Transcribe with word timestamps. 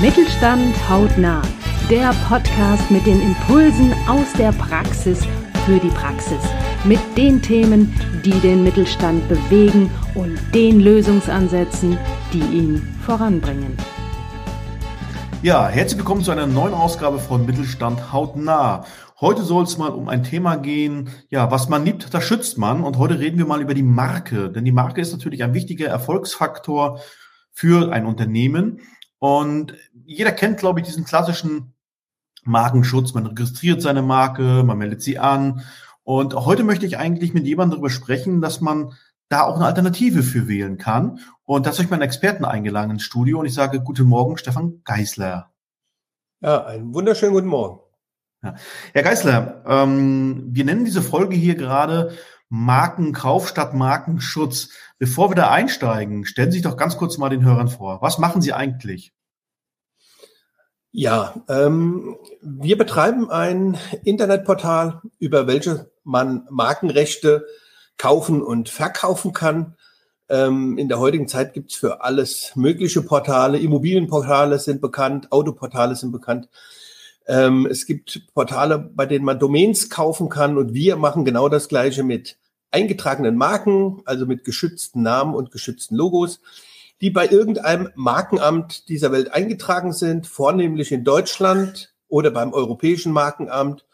Mittelstand 0.00 0.76
hautnah. 0.88 1.42
Der 1.90 2.14
Podcast 2.28 2.88
mit 2.88 3.04
den 3.04 3.20
Impulsen 3.20 3.92
aus 4.06 4.32
der 4.34 4.52
Praxis 4.52 5.26
für 5.66 5.80
die 5.80 5.88
Praxis. 5.88 6.38
Mit 6.84 7.00
den 7.16 7.42
Themen, 7.42 7.92
die 8.24 8.38
den 8.38 8.62
Mittelstand 8.62 9.28
bewegen 9.28 9.90
und 10.14 10.38
den 10.54 10.78
Lösungsansätzen, 10.78 11.98
die 12.32 12.38
ihn 12.38 12.96
voranbringen. 13.04 13.76
Ja, 15.42 15.66
herzlich 15.66 15.98
willkommen 15.98 16.22
zu 16.22 16.30
einer 16.30 16.46
neuen 16.46 16.74
Ausgabe 16.74 17.18
von 17.18 17.44
Mittelstand 17.44 18.12
hautnah. 18.12 18.84
Heute 19.20 19.42
soll 19.42 19.64
es 19.64 19.78
mal 19.78 19.90
um 19.90 20.08
ein 20.08 20.22
Thema 20.22 20.58
gehen, 20.58 21.10
ja, 21.28 21.50
was 21.50 21.68
man 21.68 21.84
liebt, 21.84 22.14
das 22.14 22.22
schützt 22.22 22.56
man. 22.56 22.84
Und 22.84 22.98
heute 22.98 23.18
reden 23.18 23.38
wir 23.38 23.46
mal 23.46 23.60
über 23.60 23.74
die 23.74 23.82
Marke. 23.82 24.48
Denn 24.48 24.64
die 24.64 24.70
Marke 24.70 25.00
ist 25.00 25.10
natürlich 25.10 25.42
ein 25.42 25.54
wichtiger 25.54 25.88
Erfolgsfaktor 25.88 27.00
für 27.50 27.90
ein 27.90 28.06
Unternehmen. 28.06 28.78
Und 29.18 29.74
jeder 30.08 30.32
kennt, 30.32 30.58
glaube 30.58 30.80
ich, 30.80 30.86
diesen 30.86 31.04
klassischen 31.04 31.74
Markenschutz. 32.42 33.12
Man 33.12 33.26
registriert 33.26 33.82
seine 33.82 34.02
Marke, 34.02 34.62
man 34.64 34.78
meldet 34.78 35.02
sie 35.02 35.18
an. 35.18 35.64
Und 36.02 36.34
heute 36.34 36.64
möchte 36.64 36.86
ich 36.86 36.96
eigentlich 36.96 37.34
mit 37.34 37.44
jemandem 37.44 37.76
darüber 37.76 37.90
sprechen, 37.90 38.40
dass 38.40 38.62
man 38.62 38.94
da 39.28 39.42
auch 39.42 39.56
eine 39.56 39.66
Alternative 39.66 40.22
für 40.22 40.48
wählen 40.48 40.78
kann. 40.78 41.18
Und 41.44 41.66
da 41.66 41.72
habe 41.72 41.82
ich 41.82 41.90
meinen 41.90 42.02
Experten 42.02 42.46
eingeladen 42.46 42.92
ins 42.92 43.02
Studio 43.02 43.38
und 43.38 43.46
ich 43.46 43.52
sage 43.52 43.80
Guten 43.80 44.06
Morgen, 44.06 44.38
Stefan 44.38 44.80
Geisler. 44.84 45.52
Ja, 46.40 46.64
einen 46.64 46.94
wunderschönen 46.94 47.34
guten 47.34 47.48
Morgen. 47.48 47.80
Ja. 48.42 48.54
Herr 48.94 49.02
Geisler, 49.02 49.62
ähm, 49.66 50.46
wir 50.48 50.64
nennen 50.64 50.86
diese 50.86 51.02
Folge 51.02 51.36
hier 51.36 51.56
gerade 51.56 52.12
Markenkauf 52.48 53.46
statt 53.46 53.74
Markenschutz. 53.74 54.70
Bevor 54.98 55.30
wir 55.30 55.34
da 55.34 55.50
einsteigen, 55.50 56.24
stellen 56.24 56.50
Sie 56.50 56.58
sich 56.58 56.64
doch 56.64 56.78
ganz 56.78 56.96
kurz 56.96 57.18
mal 57.18 57.28
den 57.28 57.44
Hörern 57.44 57.68
vor. 57.68 58.00
Was 58.00 58.18
machen 58.18 58.40
Sie 58.40 58.54
eigentlich? 58.54 59.12
Ja, 61.00 61.32
ähm, 61.48 62.16
wir 62.42 62.76
betreiben 62.76 63.30
ein 63.30 63.78
Internetportal, 64.02 65.00
über 65.20 65.46
welches 65.46 65.86
man 66.02 66.48
Markenrechte 66.50 67.46
kaufen 67.98 68.42
und 68.42 68.68
verkaufen 68.68 69.32
kann. 69.32 69.76
Ähm, 70.28 70.76
in 70.76 70.88
der 70.88 70.98
heutigen 70.98 71.28
Zeit 71.28 71.54
gibt's 71.54 71.76
für 71.76 72.02
alles 72.02 72.50
mögliche 72.56 73.00
Portale. 73.02 73.58
Immobilienportale 73.58 74.58
sind 74.58 74.80
bekannt, 74.80 75.30
Autoportale 75.30 75.94
sind 75.94 76.10
bekannt. 76.10 76.48
Ähm, 77.28 77.68
es 77.70 77.86
gibt 77.86 78.34
Portale, 78.34 78.80
bei 78.80 79.06
denen 79.06 79.24
man 79.24 79.38
Domains 79.38 79.90
kaufen 79.90 80.28
kann 80.28 80.58
und 80.58 80.74
wir 80.74 80.96
machen 80.96 81.24
genau 81.24 81.48
das 81.48 81.68
gleiche 81.68 82.02
mit 82.02 82.38
eingetragenen 82.72 83.36
Marken, 83.36 84.02
also 84.04 84.26
mit 84.26 84.42
geschützten 84.42 85.02
Namen 85.02 85.36
und 85.36 85.52
geschützten 85.52 85.94
Logos, 85.94 86.40
die 87.00 87.10
bei 87.10 87.28
irgendeinem 87.28 87.90
Markenamt 87.94 88.88
dieser 88.88 89.12
Welt 89.12 89.32
eingetragen 89.32 89.92
sind, 89.92 90.26
vornehmlich 90.26 90.92
in 90.92 91.04
Deutschland 91.04 91.94
oder 92.08 92.30
beim 92.30 92.52
Europäischen 92.52 93.12
Markenamt 93.12 93.84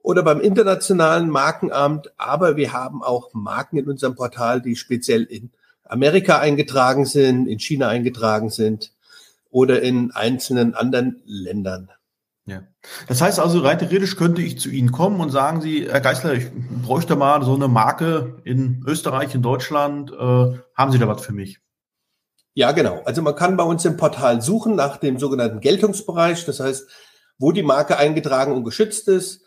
oder 0.00 0.22
beim 0.22 0.40
internationalen 0.40 1.28
Markenamt. 1.28 2.12
Aber 2.16 2.56
wir 2.56 2.72
haben 2.72 3.02
auch 3.02 3.34
Marken 3.34 3.78
in 3.78 3.88
unserem 3.88 4.14
Portal, 4.14 4.62
die 4.62 4.76
speziell 4.76 5.24
in 5.24 5.50
Amerika 5.84 6.38
eingetragen 6.38 7.04
sind, 7.04 7.46
in 7.46 7.58
China 7.58 7.88
eingetragen 7.88 8.50
sind 8.50 8.92
oder 9.50 9.82
in 9.82 10.10
einzelnen 10.12 10.74
anderen 10.74 11.22
Ländern. 11.24 11.90
Ja. 12.46 12.62
Das 13.08 13.20
heißt 13.20 13.40
also, 13.40 13.58
rein 13.58 13.78
theoretisch 13.78 14.16
könnte 14.16 14.40
ich 14.40 14.60
zu 14.60 14.70
Ihnen 14.70 14.92
kommen 14.92 15.20
und 15.20 15.30
sagen 15.30 15.60
Sie, 15.60 15.88
Herr 15.90 16.00
Geisler, 16.00 16.34
ich 16.34 16.46
bräuchte 16.82 17.16
mal 17.16 17.42
so 17.42 17.54
eine 17.54 17.66
Marke 17.66 18.40
in 18.44 18.84
Österreich, 18.86 19.34
in 19.34 19.42
Deutschland. 19.42 20.12
Äh, 20.12 20.58
haben 20.74 20.92
Sie 20.92 20.98
da 20.98 21.08
was 21.08 21.22
für 21.22 21.32
mich? 21.32 21.58
Ja, 22.56 22.72
genau. 22.72 23.02
Also 23.04 23.20
man 23.20 23.36
kann 23.36 23.58
bei 23.58 23.64
uns 23.64 23.84
im 23.84 23.98
Portal 23.98 24.40
suchen 24.40 24.76
nach 24.76 24.96
dem 24.96 25.18
sogenannten 25.18 25.60
Geltungsbereich. 25.60 26.46
Das 26.46 26.58
heißt, 26.58 26.88
wo 27.38 27.52
die 27.52 27.62
Marke 27.62 27.98
eingetragen 27.98 28.54
und 28.54 28.64
geschützt 28.64 29.08
ist. 29.08 29.42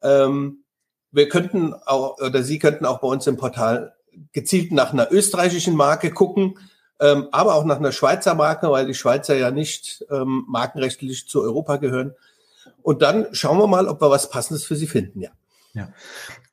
Ähm, 0.00 0.62
wir 1.10 1.28
könnten 1.28 1.74
auch, 1.74 2.20
oder 2.20 2.44
Sie 2.44 2.60
könnten 2.60 2.86
auch 2.86 3.00
bei 3.00 3.08
uns 3.08 3.26
im 3.26 3.36
Portal 3.36 3.96
gezielt 4.30 4.70
nach 4.70 4.92
einer 4.92 5.10
österreichischen 5.10 5.74
Marke 5.74 6.12
gucken, 6.12 6.56
ähm, 7.00 7.26
aber 7.32 7.56
auch 7.56 7.64
nach 7.64 7.78
einer 7.78 7.90
Schweizer 7.90 8.36
Marke, 8.36 8.70
weil 8.70 8.86
die 8.86 8.94
Schweizer 8.94 9.34
ja 9.34 9.50
nicht 9.50 10.06
ähm, 10.08 10.44
markenrechtlich 10.46 11.26
zu 11.26 11.42
Europa 11.42 11.78
gehören. 11.78 12.14
Und 12.82 13.02
dann 13.02 13.26
schauen 13.32 13.58
wir 13.58 13.66
mal, 13.66 13.88
ob 13.88 14.00
wir 14.00 14.10
was 14.10 14.30
Passendes 14.30 14.64
für 14.64 14.76
Sie 14.76 14.86
finden, 14.86 15.20
ja. 15.20 15.30
Ja. 15.74 15.88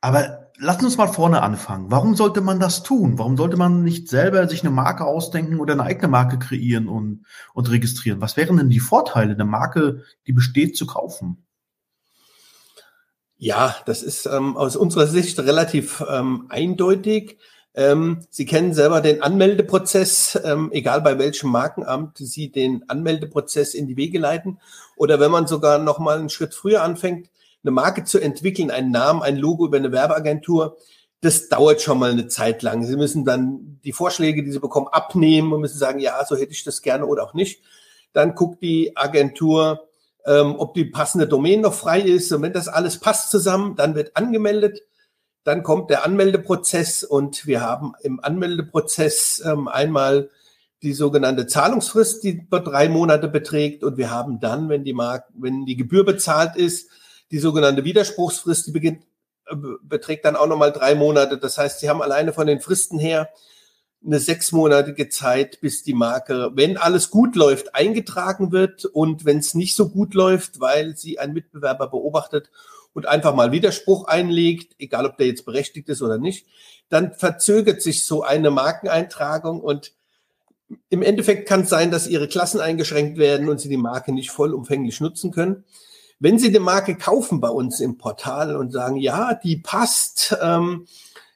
Aber 0.00 0.49
lassen 0.60 0.84
uns 0.84 0.98
mal 0.98 1.08
vorne 1.08 1.42
anfangen. 1.42 1.90
Warum 1.90 2.14
sollte 2.14 2.42
man 2.42 2.60
das 2.60 2.82
tun? 2.82 3.18
Warum 3.18 3.36
sollte 3.36 3.56
man 3.56 3.82
nicht 3.82 4.08
selber 4.08 4.46
sich 4.46 4.60
eine 4.60 4.70
Marke 4.70 5.04
ausdenken 5.04 5.58
oder 5.58 5.72
eine 5.72 5.84
eigene 5.84 6.08
Marke 6.08 6.38
kreieren 6.38 6.88
und, 6.88 7.24
und 7.54 7.70
registrieren? 7.70 8.20
Was 8.20 8.36
wären 8.36 8.58
denn 8.58 8.68
die 8.68 8.80
Vorteile, 8.80 9.32
eine 9.32 9.44
Marke, 9.44 10.04
die 10.26 10.32
besteht, 10.32 10.76
zu 10.76 10.86
kaufen? 10.86 11.46
Ja, 13.38 13.74
das 13.86 14.02
ist 14.02 14.26
ähm, 14.26 14.56
aus 14.56 14.76
unserer 14.76 15.06
Sicht 15.06 15.38
relativ 15.38 16.04
ähm, 16.06 16.44
eindeutig. 16.50 17.38
Ähm, 17.72 18.26
Sie 18.28 18.44
kennen 18.44 18.74
selber 18.74 19.00
den 19.00 19.22
Anmeldeprozess, 19.22 20.38
ähm, 20.44 20.70
egal 20.72 21.00
bei 21.00 21.18
welchem 21.18 21.50
Markenamt 21.50 22.18
Sie 22.18 22.52
den 22.52 22.86
Anmeldeprozess 22.86 23.72
in 23.72 23.86
die 23.86 23.96
Wege 23.96 24.18
leiten. 24.18 24.60
Oder 24.96 25.20
wenn 25.20 25.30
man 25.30 25.46
sogar 25.46 25.78
noch 25.78 25.98
mal 25.98 26.18
einen 26.18 26.28
Schritt 26.28 26.54
früher 26.54 26.82
anfängt, 26.82 27.30
eine 27.62 27.70
Marke 27.72 28.04
zu 28.04 28.18
entwickeln, 28.18 28.70
einen 28.70 28.90
Namen, 28.90 29.22
ein 29.22 29.36
Logo 29.36 29.66
über 29.66 29.76
eine 29.76 29.92
Werbeagentur, 29.92 30.76
das 31.20 31.48
dauert 31.48 31.82
schon 31.82 31.98
mal 31.98 32.10
eine 32.10 32.28
Zeit 32.28 32.62
lang. 32.62 32.84
Sie 32.84 32.96
müssen 32.96 33.24
dann 33.24 33.78
die 33.84 33.92
Vorschläge, 33.92 34.42
die 34.42 34.52
Sie 34.52 34.60
bekommen, 34.60 34.88
abnehmen 34.88 35.52
und 35.52 35.60
müssen 35.60 35.78
sagen, 35.78 35.98
ja, 35.98 36.24
so 36.24 36.36
hätte 36.36 36.52
ich 36.52 36.64
das 36.64 36.80
gerne 36.80 37.04
oder 37.04 37.24
auch 37.24 37.34
nicht. 37.34 37.62
Dann 38.12 38.34
guckt 38.34 38.62
die 38.62 38.96
Agentur, 38.96 39.88
ähm, 40.24 40.54
ob 40.58 40.74
die 40.74 40.86
passende 40.86 41.28
Domain 41.28 41.60
noch 41.60 41.74
frei 41.74 42.00
ist. 42.00 42.32
Und 42.32 42.42
wenn 42.42 42.54
das 42.54 42.68
alles 42.68 42.98
passt 42.98 43.30
zusammen, 43.30 43.76
dann 43.76 43.94
wird 43.94 44.16
angemeldet 44.16 44.80
dann 45.44 45.62
kommt 45.62 45.90
der 45.90 46.04
Anmeldeprozess 46.04 47.02
und 47.02 47.46
wir 47.46 47.62
haben 47.62 47.92
im 48.02 48.20
Anmeldeprozess 48.20 49.42
ähm, 49.44 49.68
einmal 49.68 50.30
die 50.82 50.92
sogenannte 50.92 51.46
Zahlungsfrist, 51.46 52.22
die 52.24 52.46
drei 52.50 52.88
Monate 52.88 53.28
beträgt. 53.28 53.82
Und 53.84 53.96
wir 53.96 54.10
haben 54.10 54.40
dann, 54.40 54.68
wenn 54.68 54.84
die 54.84 54.92
Mark 54.92 55.28
wenn 55.34 55.64
die 55.66 55.76
Gebühr 55.76 56.04
bezahlt 56.04 56.56
ist, 56.56 56.90
die 57.30 57.38
sogenannte 57.38 57.84
Widerspruchsfrist, 57.84 58.66
die 58.66 58.72
beginnt, 58.72 59.04
äh, 59.46 59.56
beträgt 59.82 60.24
dann 60.24 60.36
auch 60.36 60.46
nochmal 60.46 60.72
drei 60.72 60.94
Monate. 60.94 61.38
Das 61.38 61.58
heißt, 61.58 61.80
Sie 61.80 61.88
haben 61.88 62.02
alleine 62.02 62.32
von 62.32 62.46
den 62.46 62.60
Fristen 62.60 62.98
her 62.98 63.28
eine 64.04 64.18
sechsmonatige 64.18 65.08
Zeit, 65.08 65.60
bis 65.60 65.82
die 65.82 65.92
Marke, 65.92 66.50
wenn 66.54 66.76
alles 66.76 67.10
gut 67.10 67.36
läuft, 67.36 67.74
eingetragen 67.74 68.50
wird 68.50 68.86
und 68.86 69.24
wenn 69.24 69.38
es 69.38 69.54
nicht 69.54 69.76
so 69.76 69.90
gut 69.90 70.14
läuft, 70.14 70.58
weil 70.60 70.96
sie 70.96 71.18
ein 71.18 71.34
Mitbewerber 71.34 71.88
beobachtet 71.88 72.50
und 72.94 73.06
einfach 73.06 73.34
mal 73.34 73.52
Widerspruch 73.52 74.06
einlegt, 74.06 74.74
egal 74.78 75.04
ob 75.04 75.18
der 75.18 75.26
jetzt 75.26 75.44
berechtigt 75.44 75.88
ist 75.90 76.00
oder 76.00 76.16
nicht, 76.16 76.46
dann 76.88 77.12
verzögert 77.12 77.82
sich 77.82 78.06
so 78.06 78.22
eine 78.22 78.50
Markeneintragung 78.50 79.60
und 79.60 79.92
im 80.88 81.02
Endeffekt 81.02 81.48
kann 81.48 81.62
es 81.62 81.68
sein, 81.68 81.90
dass 81.90 82.06
Ihre 82.06 82.28
Klassen 82.28 82.60
eingeschränkt 82.60 83.18
werden 83.18 83.48
und 83.48 83.60
Sie 83.60 83.68
die 83.68 83.76
Marke 83.76 84.12
nicht 84.12 84.30
vollumfänglich 84.30 85.00
nutzen 85.00 85.32
können. 85.32 85.64
Wenn 86.22 86.38
Sie 86.38 86.52
die 86.52 86.58
Marke 86.58 86.96
kaufen 86.96 87.40
bei 87.40 87.48
uns 87.48 87.80
im 87.80 87.96
Portal 87.96 88.54
und 88.54 88.72
sagen, 88.72 88.96
ja, 88.96 89.32
die 89.32 89.56
passt, 89.56 90.36
ähm, 90.42 90.86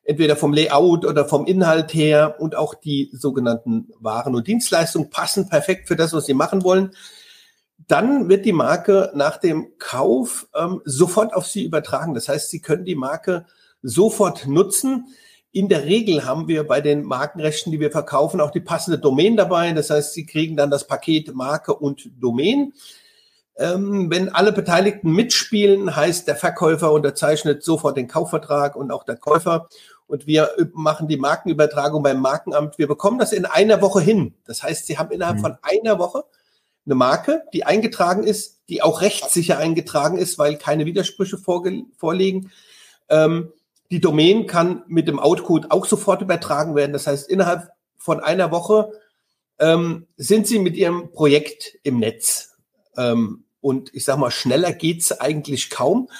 entweder 0.04 0.36
vom 0.36 0.52
Layout 0.52 1.06
oder 1.06 1.24
vom 1.24 1.46
Inhalt 1.46 1.94
her 1.94 2.36
und 2.38 2.54
auch 2.54 2.74
die 2.74 3.08
sogenannten 3.12 3.88
Waren 3.98 4.34
und 4.34 4.46
Dienstleistungen 4.46 5.08
passen 5.08 5.48
perfekt 5.48 5.88
für 5.88 5.96
das, 5.96 6.12
was 6.12 6.26
Sie 6.26 6.34
machen 6.34 6.62
wollen, 6.64 6.90
dann 7.88 8.28
wird 8.28 8.44
die 8.44 8.52
Marke 8.52 9.10
nach 9.14 9.38
dem 9.38 9.72
Kauf 9.78 10.46
ähm, 10.54 10.82
sofort 10.84 11.32
auf 11.34 11.46
Sie 11.46 11.64
übertragen. 11.64 12.14
Das 12.14 12.28
heißt, 12.28 12.50
Sie 12.50 12.60
können 12.60 12.84
die 12.84 12.94
Marke 12.94 13.46
sofort 13.82 14.46
nutzen. 14.46 15.08
In 15.50 15.70
der 15.70 15.84
Regel 15.84 16.26
haben 16.26 16.46
wir 16.46 16.66
bei 16.66 16.82
den 16.82 17.04
Markenrechten, 17.04 17.72
die 17.72 17.80
wir 17.80 17.90
verkaufen, 17.90 18.40
auch 18.42 18.50
die 18.50 18.60
passende 18.60 18.98
Domain 18.98 19.36
dabei. 19.36 19.72
Das 19.72 19.88
heißt, 19.88 20.12
Sie 20.12 20.26
kriegen 20.26 20.56
dann 20.56 20.70
das 20.70 20.86
Paket 20.86 21.34
Marke 21.34 21.74
und 21.74 22.10
Domain. 22.20 22.74
Ähm, 23.56 24.10
wenn 24.10 24.28
alle 24.30 24.52
Beteiligten 24.52 25.12
mitspielen, 25.12 25.94
heißt 25.94 26.26
der 26.26 26.36
Verkäufer 26.36 26.92
unterzeichnet 26.92 27.62
sofort 27.62 27.96
den 27.96 28.08
Kaufvertrag 28.08 28.74
und 28.74 28.90
auch 28.90 29.04
der 29.04 29.16
Käufer. 29.16 29.68
Und 30.06 30.26
wir 30.26 30.50
machen 30.72 31.08
die 31.08 31.16
Markenübertragung 31.16 32.02
beim 32.02 32.20
Markenamt. 32.20 32.78
Wir 32.78 32.88
bekommen 32.88 33.18
das 33.18 33.32
in 33.32 33.46
einer 33.46 33.80
Woche 33.80 34.00
hin. 34.00 34.34
Das 34.44 34.62
heißt, 34.62 34.86
Sie 34.86 34.98
haben 34.98 35.10
innerhalb 35.10 35.38
mhm. 35.38 35.42
von 35.42 35.58
einer 35.62 35.98
Woche 35.98 36.24
eine 36.84 36.94
Marke, 36.94 37.44
die 37.52 37.64
eingetragen 37.64 38.24
ist, 38.24 38.60
die 38.68 38.82
auch 38.82 39.00
rechtssicher 39.00 39.58
eingetragen 39.58 40.18
ist, 40.18 40.38
weil 40.38 40.56
keine 40.56 40.84
Widersprüche 40.84 41.38
vorliegen. 41.38 42.50
Ähm, 43.08 43.52
die 43.90 44.00
Domain 44.00 44.46
kann 44.46 44.82
mit 44.86 45.08
dem 45.08 45.18
Outcode 45.18 45.70
auch 45.70 45.86
sofort 45.86 46.20
übertragen 46.20 46.74
werden. 46.74 46.92
Das 46.92 47.06
heißt, 47.06 47.28
innerhalb 47.28 47.70
von 47.96 48.20
einer 48.20 48.50
Woche 48.50 48.92
ähm, 49.58 50.06
sind 50.16 50.46
Sie 50.46 50.58
mit 50.58 50.76
Ihrem 50.76 51.12
Projekt 51.12 51.78
im 51.82 51.98
Netz. 51.98 52.53
Ähm, 52.96 53.44
und 53.60 53.94
ich 53.94 54.04
sage 54.04 54.20
mal, 54.20 54.30
schneller 54.30 54.72
geht's 54.72 55.12
eigentlich 55.12 55.70
kaum. 55.70 56.10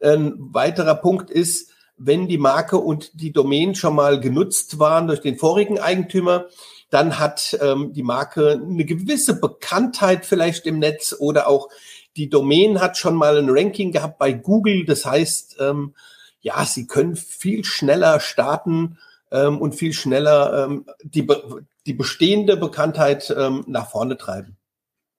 Ein 0.00 0.34
weiterer 0.38 0.96
Punkt 0.96 1.30
ist, 1.30 1.70
wenn 1.96 2.28
die 2.28 2.38
Marke 2.38 2.78
und 2.78 3.20
die 3.20 3.32
Domain 3.32 3.74
schon 3.74 3.94
mal 3.94 4.20
genutzt 4.20 4.78
waren 4.78 5.06
durch 5.06 5.20
den 5.20 5.36
vorigen 5.36 5.78
Eigentümer, 5.78 6.46
dann 6.90 7.18
hat 7.18 7.58
ähm, 7.60 7.92
die 7.92 8.02
Marke 8.02 8.52
eine 8.52 8.84
gewisse 8.84 9.38
Bekanntheit 9.40 10.24
vielleicht 10.24 10.66
im 10.66 10.78
Netz 10.78 11.14
oder 11.18 11.48
auch 11.48 11.68
die 12.16 12.28
Domain 12.28 12.80
hat 12.80 12.96
schon 12.96 13.14
mal 13.14 13.36
ein 13.36 13.48
Ranking 13.48 13.92
gehabt 13.92 14.18
bei 14.18 14.32
Google. 14.32 14.84
Das 14.84 15.04
heißt, 15.04 15.56
ähm, 15.60 15.94
ja, 16.40 16.64
sie 16.64 16.86
können 16.86 17.16
viel 17.16 17.64
schneller 17.64 18.20
starten 18.20 18.98
ähm, 19.30 19.60
und 19.60 19.74
viel 19.74 19.92
schneller 19.92 20.64
ähm, 20.64 20.86
die, 21.02 21.26
die 21.86 21.94
bestehende 21.94 22.56
Bekanntheit 22.56 23.34
ähm, 23.36 23.64
nach 23.66 23.90
vorne 23.90 24.16
treiben. 24.16 24.57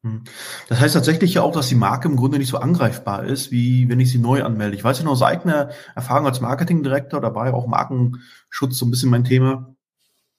Hm. 0.04 0.24
Das 0.70 0.80
heißt 0.80 0.94
tatsächlich 0.94 1.34
ja 1.34 1.42
auch, 1.42 1.52
dass 1.52 1.68
die 1.68 1.76
Marke 1.76 2.08
im 2.08 2.16
Grunde 2.16 2.38
nicht 2.38 2.50
so 2.50 2.58
angreifbar 2.58 3.26
ist, 3.26 3.52
wie 3.52 3.90
wenn 3.90 4.00
ich 4.00 4.12
sie 4.12 4.20
neu 4.20 4.44
anmelde. 4.44 4.76
Ich 4.76 4.84
weiß 4.84 5.00
ja 5.00 5.06
noch 5.06 5.12
aus 5.12 5.24
eigener 5.24 5.70
Erfahrung 5.96 6.26
als 6.26 6.40
Marketingdirektor, 6.40 7.20
dabei 7.20 7.54
auch 7.54 7.68
Markenschutz 7.68 8.78
so 8.78 8.86
ein 8.86 8.92
bisschen 8.92 9.10
mein 9.10 9.26
Thema. 9.26 9.76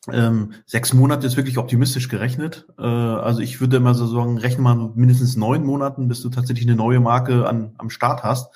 Ähm, 0.08 0.54
sechs 0.64 0.94
Monate 0.94 1.26
ist 1.26 1.36
wirklich 1.36 1.58
optimistisch 1.58 2.08
gerechnet. 2.08 2.66
Äh, 2.78 2.82
also 2.82 3.40
ich 3.40 3.60
würde 3.60 3.76
immer 3.76 3.94
so 3.94 4.06
sagen, 4.06 4.38
rechne 4.38 4.62
mal 4.62 4.92
mindestens 4.94 5.36
neun 5.36 5.62
Monaten, 5.62 6.08
bis 6.08 6.22
du 6.22 6.30
tatsächlich 6.30 6.66
eine 6.66 6.76
neue 6.76 7.00
Marke 7.00 7.46
an, 7.46 7.74
am 7.76 7.90
Start 7.90 8.22
hast. 8.22 8.50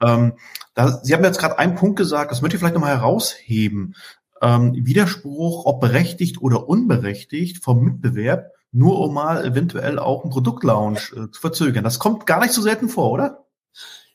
Ja. 0.00 0.14
Ähm, 0.14 0.34
da, 0.74 1.00
Sie 1.02 1.12
haben 1.12 1.24
jetzt 1.24 1.40
gerade 1.40 1.58
einen 1.58 1.74
Punkt 1.74 1.96
gesagt, 1.96 2.30
das 2.30 2.40
möchte 2.40 2.56
ich 2.56 2.60
vielleicht 2.60 2.74
nochmal 2.74 2.96
herausheben. 2.96 3.96
Ähm, 4.40 4.72
Widerspruch, 4.74 5.66
ob 5.66 5.80
berechtigt 5.80 6.40
oder 6.40 6.68
unberechtigt 6.68 7.62
vom 7.64 7.82
Mitbewerb, 7.82 8.52
nur 8.72 9.00
um 9.00 9.14
mal 9.14 9.44
eventuell 9.44 9.98
auch 9.98 10.22
einen 10.22 10.30
Produktlaunch 10.30 11.12
äh, 11.12 11.30
zu 11.30 11.40
verzögern. 11.40 11.84
Das 11.84 11.98
kommt 11.98 12.26
gar 12.26 12.40
nicht 12.40 12.52
so 12.52 12.62
selten 12.62 12.88
vor, 12.88 13.10
oder? 13.10 13.46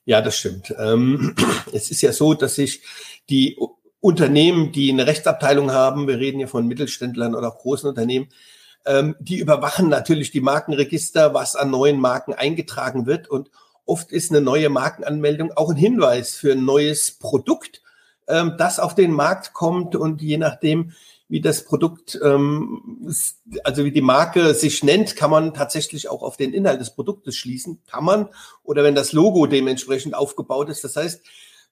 Ja, 0.06 0.22
das 0.22 0.38
stimmt. 0.38 0.74
Ähm, 0.78 1.36
es 1.74 1.92
ist 1.92 2.02
ja 2.02 2.14
so, 2.14 2.34
dass 2.34 2.56
sich 2.56 2.84
die 3.30 3.58
Unternehmen, 4.00 4.72
die 4.72 4.92
eine 4.92 5.08
Rechtsabteilung 5.08 5.72
haben, 5.72 6.08
wir 6.08 6.20
reden 6.20 6.38
hier 6.38 6.48
von 6.48 6.68
Mittelständlern 6.68 7.36
oder 7.36 7.50
auch 7.50 7.58
großen 7.58 7.90
Unternehmen, 7.90 8.30
ähm, 8.86 9.16
die 9.20 9.40
überwachen 9.40 9.90
natürlich 9.90 10.32
die 10.32 10.42
Markenregister, 10.42 11.34
was 11.34 11.56
an 11.56 11.72
neuen 11.72 12.00
Marken 12.00 12.34
eingetragen 12.34 13.08
wird. 13.08 13.28
Und 13.28 13.50
oft 13.86 14.12
ist 14.12 14.30
eine 14.30 14.42
neue 14.42 14.70
Markenanmeldung 14.70 15.52
auch 15.54 15.72
ein 15.72 15.76
Hinweis 15.76 16.36
für 16.36 16.52
ein 16.52 16.66
neues 16.66 17.12
Produkt, 17.18 17.82
ähm, 18.28 18.54
das 18.58 18.80
auf 18.80 18.94
den 18.94 19.12
Markt 19.12 19.54
kommt. 19.54 19.96
Und 19.96 20.22
je 20.22 20.38
nachdem, 20.38 20.92
wie 21.28 21.42
das 21.42 21.66
Produkt, 21.66 22.20
ähm, 22.24 23.12
also 23.64 23.84
wie 23.84 23.92
die 23.92 24.02
Marke 24.02 24.54
sich 24.54 24.84
nennt, 24.84 25.16
kann 25.16 25.32
man 25.32 25.54
tatsächlich 25.54 26.10
auch 26.10 26.22
auf 26.22 26.38
den 26.38 26.54
Inhalt 26.54 26.80
des 26.80 26.92
Produktes 26.92 27.36
schließen. 27.36 27.82
Kann 27.88 28.04
man. 28.04 28.30
Oder 28.64 28.84
wenn 28.84 28.96
das 28.96 29.12
Logo 29.12 29.48
dementsprechend 29.48 30.14
aufgebaut 30.14 30.70
ist. 30.70 30.84
Das 30.84 30.96
heißt, 30.96 31.22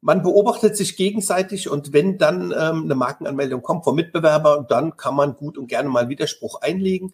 man 0.02 0.22
beobachtet 0.22 0.76
sich 0.76 0.98
gegenseitig 0.98 1.70
und 1.70 1.94
wenn 1.94 2.18
dann 2.18 2.52
ähm, 2.52 2.84
eine 2.84 2.96
Markenanmeldung 2.96 3.62
kommt 3.62 3.86
vom 3.86 3.96
Mitbewerber, 3.96 4.66
dann 4.68 4.98
kann 4.98 5.16
man 5.16 5.36
gut 5.36 5.58
und 5.58 5.68
gerne 5.68 5.88
mal 5.88 6.10
Widerspruch 6.10 6.62
einlegen. 6.62 7.14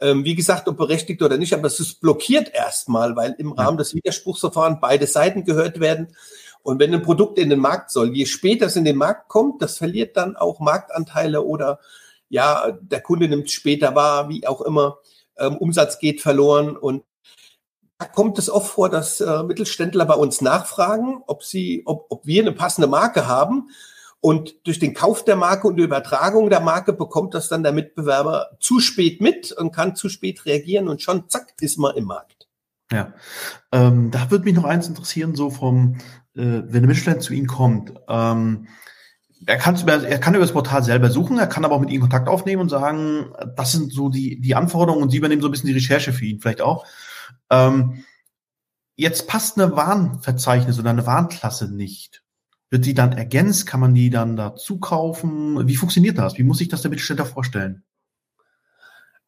Ähm, 0.00 0.24
wie 0.24 0.34
gesagt, 0.34 0.68
ob 0.68 0.76
berechtigt 0.76 1.22
oder 1.22 1.38
nicht, 1.38 1.54
aber 1.54 1.66
es 1.66 1.80
ist 1.80 2.00
blockiert 2.00 2.52
erstmal, 2.52 3.16
weil 3.16 3.34
im 3.38 3.52
Rahmen 3.52 3.78
des 3.78 3.94
Widerspruchsverfahrens 3.94 4.78
beide 4.80 5.06
Seiten 5.06 5.44
gehört 5.44 5.80
werden. 5.80 6.08
Und 6.62 6.80
wenn 6.80 6.94
ein 6.94 7.02
Produkt 7.02 7.38
in 7.38 7.50
den 7.50 7.60
Markt 7.60 7.90
soll, 7.90 8.14
je 8.14 8.26
später 8.26 8.66
es 8.66 8.76
in 8.76 8.84
den 8.84 8.96
Markt 8.96 9.28
kommt, 9.28 9.62
das 9.62 9.78
verliert 9.78 10.16
dann 10.16 10.36
auch 10.36 10.60
Marktanteile 10.60 11.42
oder 11.42 11.80
ja, 12.28 12.70
der 12.80 13.00
Kunde 13.00 13.28
nimmt 13.28 13.50
später 13.50 13.94
wahr, 13.94 14.28
wie 14.28 14.46
auch 14.46 14.60
immer. 14.60 14.98
Ähm, 15.38 15.56
Umsatz 15.56 15.98
geht 15.98 16.20
verloren 16.20 16.76
und 16.76 17.04
da 17.98 18.06
kommt 18.06 18.38
es 18.38 18.48
oft 18.48 18.70
vor, 18.70 18.88
dass 18.88 19.20
äh, 19.20 19.42
Mittelständler 19.42 20.06
bei 20.06 20.14
uns 20.14 20.40
nachfragen, 20.40 21.22
ob 21.26 21.42
sie, 21.42 21.82
ob, 21.84 22.06
ob 22.10 22.26
wir 22.26 22.42
eine 22.42 22.52
passende 22.52 22.86
Marke 22.86 23.26
haben. 23.26 23.70
Und 24.20 24.66
durch 24.66 24.78
den 24.78 24.94
Kauf 24.94 25.24
der 25.24 25.36
Marke 25.36 25.66
und 25.68 25.76
die 25.76 25.82
Übertragung 25.82 26.50
der 26.50 26.60
Marke 26.60 26.92
bekommt 26.92 27.34
das 27.34 27.48
dann 27.48 27.62
der 27.62 27.72
Mitbewerber 27.72 28.50
zu 28.60 28.80
spät 28.80 29.20
mit 29.20 29.52
und 29.52 29.72
kann 29.72 29.96
zu 29.96 30.08
spät 30.08 30.44
reagieren 30.44 30.88
und 30.88 31.02
schon 31.02 31.28
zack 31.28 31.54
ist 31.60 31.78
man 31.78 31.96
im 31.96 32.04
Markt. 32.04 32.48
Ja, 32.90 33.12
ähm, 33.70 34.10
da 34.10 34.30
würde 34.30 34.44
mich 34.44 34.54
noch 34.54 34.64
eins 34.64 34.88
interessieren, 34.88 35.34
so 35.34 35.50
vom, 35.50 35.98
wenn 36.38 36.72
der 36.72 36.82
Mittelständler 36.82 37.20
zu 37.20 37.34
Ihnen 37.34 37.46
kommt, 37.46 37.92
ähm, 38.08 38.68
er 39.46 39.56
kann, 39.56 39.76
er 39.86 40.18
kann 40.18 40.34
über 40.34 40.44
das 40.44 40.52
Portal 40.52 40.82
selber 40.82 41.10
suchen, 41.10 41.38
er 41.38 41.46
kann 41.46 41.64
aber 41.64 41.74
auch 41.74 41.80
mit 41.80 41.90
Ihnen 41.90 42.00
Kontakt 42.00 42.28
aufnehmen 42.28 42.62
und 42.62 42.68
sagen, 42.68 43.32
das 43.56 43.72
sind 43.72 43.92
so 43.92 44.08
die, 44.08 44.40
die 44.40 44.54
Anforderungen 44.54 45.02
und 45.02 45.10
Sie 45.10 45.18
übernehmen 45.18 45.42
so 45.42 45.48
ein 45.48 45.52
bisschen 45.52 45.68
die 45.68 45.74
Recherche 45.74 46.12
für 46.12 46.24
ihn 46.24 46.40
vielleicht 46.40 46.60
auch. 46.60 46.86
Ähm, 47.50 48.04
jetzt 48.96 49.28
passt 49.28 49.58
eine 49.58 49.76
Warnverzeichnis 49.76 50.78
oder 50.78 50.90
eine 50.90 51.06
Warnklasse 51.06 51.72
nicht. 51.72 52.24
Wird 52.70 52.84
die 52.84 52.94
dann 52.94 53.12
ergänzt? 53.12 53.66
Kann 53.66 53.80
man 53.80 53.94
die 53.94 54.10
dann 54.10 54.36
dazu 54.36 54.78
kaufen? 54.78 55.66
Wie 55.66 55.76
funktioniert 55.76 56.18
das? 56.18 56.36
Wie 56.36 56.42
muss 56.42 56.58
sich 56.58 56.68
das 56.68 56.82
der 56.82 56.90
Mittelständler 56.90 57.26
vorstellen? 57.26 57.84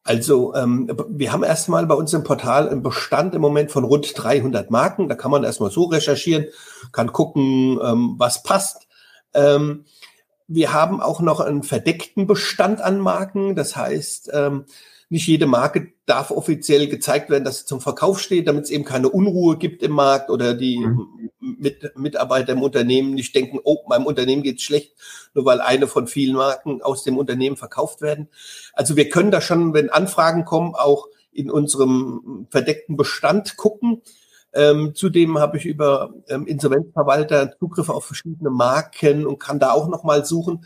Also 0.03 0.55
ähm, 0.55 0.89
wir 1.09 1.31
haben 1.31 1.43
erstmal 1.43 1.85
bei 1.85 1.93
uns 1.93 2.13
im 2.13 2.23
Portal 2.23 2.69
einen 2.69 2.81
Bestand 2.81 3.35
im 3.35 3.41
Moment 3.41 3.71
von 3.71 3.83
rund 3.83 4.11
300 4.15 4.71
Marken. 4.71 5.07
Da 5.07 5.15
kann 5.15 5.31
man 5.31 5.43
erstmal 5.43 5.69
so 5.69 5.85
recherchieren, 5.85 6.47
kann 6.91 7.13
gucken, 7.13 7.79
ähm, 7.83 8.15
was 8.17 8.41
passt. 8.41 8.87
Ähm, 9.33 9.85
wir 10.47 10.73
haben 10.73 11.01
auch 11.01 11.21
noch 11.21 11.39
einen 11.39 11.63
verdeckten 11.63 12.25
Bestand 12.25 12.81
an 12.81 12.99
Marken. 12.99 13.55
Das 13.55 13.75
heißt, 13.75 14.31
ähm, 14.33 14.65
nicht 15.11 15.27
jede 15.27 15.45
Marke 15.45 15.91
darf 16.05 16.31
offiziell 16.31 16.87
gezeigt 16.87 17.29
werden, 17.29 17.43
dass 17.43 17.59
sie 17.59 17.65
zum 17.65 17.81
Verkauf 17.81 18.21
steht, 18.21 18.47
damit 18.47 18.63
es 18.63 18.69
eben 18.69 18.85
keine 18.85 19.09
Unruhe 19.09 19.57
gibt 19.57 19.83
im 19.83 19.91
Markt 19.91 20.29
oder 20.29 20.53
die 20.53 20.79
mhm. 20.79 21.29
Mit 21.43 21.97
Mitarbeiter 21.97 22.53
im 22.53 22.61
Unternehmen 22.61 23.15
nicht 23.15 23.33
denken, 23.33 23.59
oh, 23.63 23.79
meinem 23.87 24.05
Unternehmen 24.05 24.43
geht's 24.43 24.61
schlecht, 24.61 24.93
nur 25.33 25.43
weil 25.43 25.59
eine 25.59 25.87
von 25.87 26.05
vielen 26.05 26.35
Marken 26.35 26.83
aus 26.83 27.03
dem 27.03 27.17
Unternehmen 27.17 27.57
verkauft 27.57 28.01
werden. 28.01 28.29
Also 28.73 28.95
wir 28.95 29.09
können 29.09 29.31
da 29.31 29.41
schon, 29.41 29.73
wenn 29.73 29.89
Anfragen 29.89 30.45
kommen, 30.45 30.75
auch 30.75 31.07
in 31.31 31.49
unserem 31.49 32.47
verdeckten 32.51 32.95
Bestand 32.95 33.57
gucken. 33.57 34.03
Ähm, 34.53 34.93
zudem 34.93 35.39
habe 35.39 35.57
ich 35.57 35.65
über 35.65 36.13
ähm, 36.29 36.45
Insolvenzverwalter 36.45 37.57
Zugriff 37.57 37.89
auf 37.89 38.05
verschiedene 38.05 38.51
Marken 38.51 39.25
und 39.25 39.39
kann 39.39 39.59
da 39.59 39.71
auch 39.71 39.87
nochmal 39.87 40.25
suchen. 40.25 40.65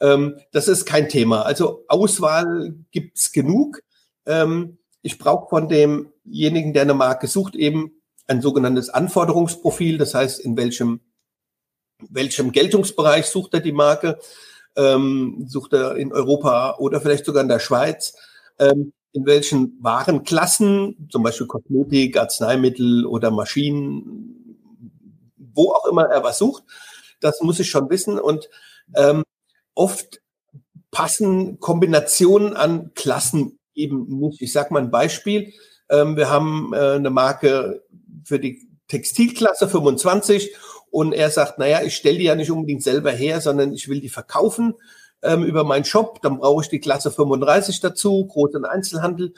Ähm, 0.00 0.38
das 0.52 0.68
ist 0.68 0.84
kein 0.84 1.08
Thema. 1.08 1.42
Also 1.42 1.84
Auswahl 1.88 2.74
gibt's 2.90 3.32
genug. 3.32 3.80
Ähm, 4.26 4.78
ich 5.02 5.18
brauche 5.18 5.48
von 5.48 5.68
demjenigen, 5.68 6.72
der 6.72 6.82
eine 6.82 6.94
Marke 6.94 7.26
sucht, 7.26 7.54
eben 7.54 7.92
ein 8.26 8.40
sogenanntes 8.40 8.88
Anforderungsprofil. 8.88 9.98
Das 9.98 10.14
heißt, 10.14 10.40
in 10.40 10.56
welchem, 10.56 11.00
welchem 12.08 12.52
Geltungsbereich 12.52 13.26
sucht 13.26 13.54
er 13.54 13.60
die 13.60 13.72
Marke? 13.72 14.18
Ähm, 14.76 15.44
sucht 15.46 15.72
er 15.72 15.96
in 15.96 16.12
Europa 16.12 16.76
oder 16.78 17.00
vielleicht 17.00 17.26
sogar 17.26 17.42
in 17.42 17.48
der 17.48 17.60
Schweiz? 17.60 18.14
Ähm, 18.58 18.92
in 19.12 19.26
welchen 19.26 19.78
Warenklassen, 19.80 21.08
zum 21.10 21.22
Beispiel 21.22 21.46
Kosmetik, 21.46 22.16
Arzneimittel 22.18 23.06
oder 23.06 23.30
Maschinen, 23.30 24.58
wo 25.36 25.70
auch 25.70 25.86
immer 25.86 26.06
er 26.06 26.24
was 26.24 26.38
sucht, 26.38 26.64
das 27.20 27.40
muss 27.40 27.60
ich 27.60 27.70
schon 27.70 27.88
wissen. 27.90 28.18
Und 28.18 28.48
ähm, 28.96 29.22
oft 29.74 30.20
passen 30.90 31.58
Kombinationen 31.60 32.54
an 32.56 32.92
Klassen 32.94 33.58
eben 33.74 34.06
nicht. 34.06 34.40
Ich 34.42 34.52
sage 34.52 34.72
mal 34.72 34.82
ein 34.82 34.90
Beispiel. 34.90 35.52
Ähm, 35.90 36.16
wir 36.16 36.30
haben 36.30 36.72
äh, 36.72 36.92
eine 36.92 37.10
Marke 37.10 37.82
für 38.24 38.38
die 38.38 38.68
Textilklasse 38.88 39.68
25 39.68 40.54
und 40.90 41.12
er 41.12 41.30
sagt, 41.30 41.58
naja, 41.58 41.82
ich 41.82 41.96
stelle 41.96 42.18
die 42.18 42.24
ja 42.24 42.36
nicht 42.36 42.50
unbedingt 42.50 42.82
selber 42.82 43.10
her, 43.10 43.40
sondern 43.40 43.72
ich 43.72 43.88
will 43.88 44.00
die 44.00 44.08
verkaufen 44.08 44.74
ähm, 45.22 45.42
über 45.44 45.64
meinen 45.64 45.84
Shop. 45.84 46.22
Dann 46.22 46.38
brauche 46.38 46.62
ich 46.62 46.68
die 46.68 46.80
Klasse 46.80 47.10
35 47.10 47.80
dazu, 47.80 48.24
großen 48.26 48.64
Einzelhandel. 48.64 49.34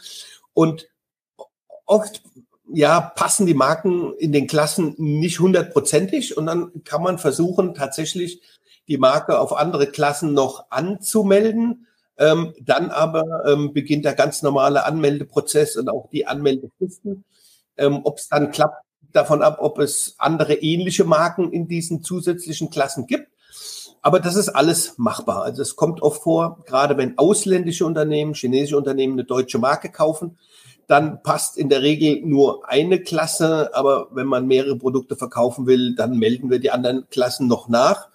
Und 0.53 0.89
oft 1.87 2.23
ja, 2.73 3.01
passen 3.01 3.47
die 3.47 3.55
Marken 3.55 4.13
in 4.19 4.33
den 4.33 4.47
Klassen 4.47 4.95
nicht 4.99 5.39
hundertprozentig 5.39 6.37
und 6.37 6.47
dann 6.47 6.85
kann 6.85 7.03
man 7.03 7.19
versuchen, 7.19 7.75
tatsächlich 7.75 8.43
die 8.89 8.99
Marke 8.99 9.39
auf 9.39 9.57
andere 9.57 9.87
Klassen 9.87 10.33
noch 10.33 10.67
anzumelden. 10.71 11.87
Ähm, 12.19 12.55
dann 12.61 12.91
aber 12.91 13.45
ähm, 13.47 13.73
beginnt 13.73 14.05
der 14.05 14.15
ganz 14.15 14.43
normale 14.43 14.87
Anmeldeprozess 14.87 15.77
und 15.77 15.89
auch 15.89 16.09
die 16.11 16.27
Anmeldefristen. 16.27 17.25
Ähm, 17.77 18.01
ob 18.05 18.19
es 18.19 18.29
dann 18.29 18.51
klappt, 18.53 18.87
davon 19.13 19.43
ab, 19.43 19.59
ob 19.61 19.79
es 19.79 20.15
andere 20.19 20.55
ähnliche 20.55 21.05
Marken 21.05 21.53
in 21.53 21.67
diesen 21.69 22.03
zusätzlichen 22.03 22.71
Klassen 22.71 23.07
gibt. 23.07 23.29
Aber 24.03 24.21
das 24.21 24.37
ist 24.37 24.51
alles 24.51 24.99
machbar. 24.99 25.43
Also 25.43 25.63
es 25.63 25.75
kommt 25.75 26.01
oft 26.01 26.23
vor, 26.23 26.63
gerade 26.65 26.97
wenn 26.97 27.19
ausländische 27.19 27.85
Unternehmen, 27.85 28.35
chinesische 28.35 28.77
Unternehmen 28.77 29.15
eine 29.15 29.25
deutsche 29.25 29.59
Marke 29.59 29.91
kaufen, 29.91 30.39
dann 30.87 31.23
passt 31.25 31.59
in 31.59 31.69
der 31.69 31.83
Regel 31.83 32.21
nur 32.25 32.69
eine 32.69 33.01
Klasse. 33.01 33.71
Aber 33.75 34.09
wenn 34.13 34.27
man 34.27 34.47
mehrere 34.47 34.77
Produkte 34.77 35.17
verkaufen 35.17 35.67
will, 35.67 35.97
dann 35.97 36.19
melden 36.19 36.51
wir 36.51 36.61
die 36.61 36.71
anderen 36.71 37.09
Klassen 37.11 37.49
noch 37.49 37.69
nach. 37.69 38.09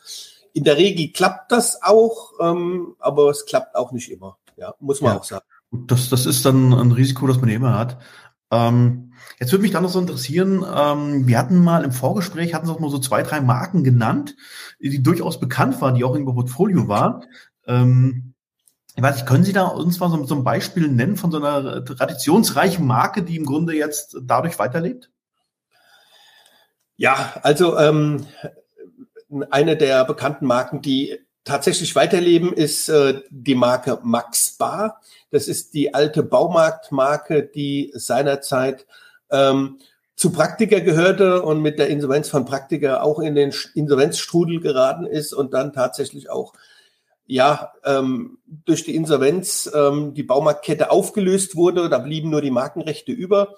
In 0.54 0.64
der 0.64 0.78
Regel 0.78 1.12
klappt 1.14 1.52
das 1.52 1.82
auch, 1.82 2.34
ähm, 2.40 2.96
aber 3.00 3.30
es 3.30 3.46
klappt 3.46 3.76
auch 3.76 3.92
nicht 3.92 4.12
immer. 4.12 4.38
Ja, 4.58 4.74
muss 4.80 5.02
man 5.02 5.14
ja. 5.14 5.20
auch 5.20 5.24
sagen. 5.24 5.46
Das, 5.72 6.10
das 6.10 6.26
ist 6.26 6.46
dann 6.46 6.74
ein 6.74 6.92
Risiko, 6.92 7.28
das 7.28 7.40
man 7.40 7.50
immer 7.50 7.78
hat. 7.78 7.98
Ähm, 8.52 9.14
jetzt 9.40 9.52
würde 9.52 9.62
mich 9.62 9.72
dann 9.72 9.84
noch 9.84 9.90
so 9.90 10.00
interessieren, 10.00 10.66
ähm, 10.76 11.26
wir 11.26 11.38
hatten 11.38 11.64
mal 11.64 11.86
im 11.86 11.94
Vorgespräch, 11.94 12.54
hatten 12.54 12.66
Sie 12.68 12.72
auch 12.74 12.82
nur 12.82 12.92
so 12.92 13.00
zwei, 13.00 13.24
drei 13.24 13.40
Marken 13.40 13.84
genannt, 13.84 14.36
die 14.80 15.02
durchaus 15.02 15.40
bekannt 15.40 15.80
waren, 15.80 15.96
die 15.96 16.04
auch 16.04 16.16
in 16.16 16.24
Ihrem 16.26 16.36
Portfolio 16.36 16.88
waren. 16.88 17.24
Ähm, 17.66 18.34
Ich 18.98 19.02
weiß 19.02 19.16
nicht, 19.16 19.26
können 19.26 19.46
Sie 19.46 19.54
da 19.54 19.68
uns 19.68 20.02
mal 20.02 20.10
so, 20.10 20.26
so 20.26 20.36
ein 20.36 20.44
Beispiel 20.44 20.90
nennen 20.90 21.16
von 21.16 21.32
so 21.32 21.38
einer 21.38 21.86
traditionsreichen 21.86 22.86
Marke, 22.86 23.24
die 23.24 23.38
im 23.38 23.46
Grunde 23.46 23.74
jetzt 23.74 24.18
dadurch 24.22 24.60
weiterlebt? 24.60 25.10
Ja, 26.98 27.36
also 27.42 27.80
ähm, 27.80 28.28
eine 29.50 29.78
der 29.78 30.06
bekannten 30.06 30.46
Marken, 30.46 30.82
die 30.82 31.20
tatsächlich 31.44 31.96
weiterleben, 31.96 32.54
ist 32.54 32.90
äh, 32.90 33.22
die 33.30 33.56
Marke 33.56 34.00
Max 34.04 34.58
Bar. 34.58 35.02
Das 35.32 35.48
ist 35.48 35.74
die 35.74 35.94
alte 35.94 36.24
Baumarktmarke, 36.24 37.44
die 37.44 37.92
seinerzeit 37.96 38.86
ähm, 39.32 39.80
zu 40.16 40.32
Praktiker 40.32 40.82
gehörte 40.82 41.42
und 41.42 41.62
mit 41.62 41.80
der 41.80 41.88
Insolvenz 41.88 42.30
von 42.30 42.46
Praktiker 42.46 43.04
auch 43.04 43.20
in 43.20 43.34
den 43.34 43.54
Insolvenzstrudel 43.74 44.60
geraten 44.60 45.08
ist 45.08 45.34
und 45.34 45.54
dann 45.54 45.74
tatsächlich 45.74 46.30
auch 46.30 46.54
ja 47.26 47.74
ähm, 47.86 48.38
durch 48.66 48.84
die 48.84 48.96
Insolvenz 48.96 49.72
ähm, 49.74 50.14
die 50.14 50.24
Baumarktkette 50.24 50.92
aufgelöst 50.92 51.56
wurde. 51.56 51.90
Da 51.90 51.98
blieben 51.98 52.30
nur 52.30 52.42
die 52.42 52.52
Markenrechte 52.52 53.12
über. 53.12 53.56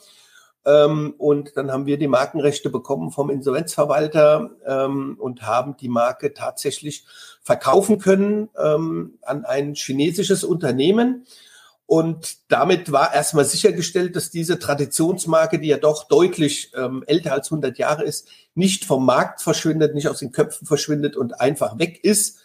Ähm, 0.66 1.14
und 1.18 1.58
dann 1.58 1.72
haben 1.72 1.86
wir 1.86 1.98
die 1.98 2.08
Markenrechte 2.08 2.70
bekommen 2.70 3.12
vom 3.12 3.30
Insolvenzverwalter 3.30 4.52
ähm, 4.66 5.18
und 5.20 5.44
haben 5.44 5.76
die 5.78 5.90
Marke 5.90 6.34
tatsächlich 6.34 7.06
verkaufen 7.42 8.00
können 8.00 8.50
ähm, 8.58 9.18
an 9.22 9.46
ein 9.46 9.76
chinesisches 9.76 10.44
Unternehmen. 10.44 11.26
Und 11.86 12.38
damit 12.50 12.92
war 12.94 13.14
erstmal 13.14 13.44
sichergestellt, 13.44 14.16
dass 14.16 14.32
diese 14.32 14.58
Traditionsmarke, 14.58 15.60
die 15.60 15.68
ja 15.68 15.78
doch 15.78 16.08
deutlich 16.08 16.72
ähm, 16.76 17.04
älter 17.08 17.34
als 17.34 17.52
100 17.52 17.78
Jahre 17.78 18.04
ist, 18.04 18.30
nicht 18.56 18.86
vom 18.86 19.06
Markt 19.06 19.42
verschwindet, 19.42 19.94
nicht 19.94 20.08
aus 20.08 20.20
den 20.20 20.32
Köpfen 20.32 20.66
verschwindet 20.66 21.18
und 21.18 21.42
einfach 21.42 21.78
weg 21.78 22.02
ist, 22.04 22.40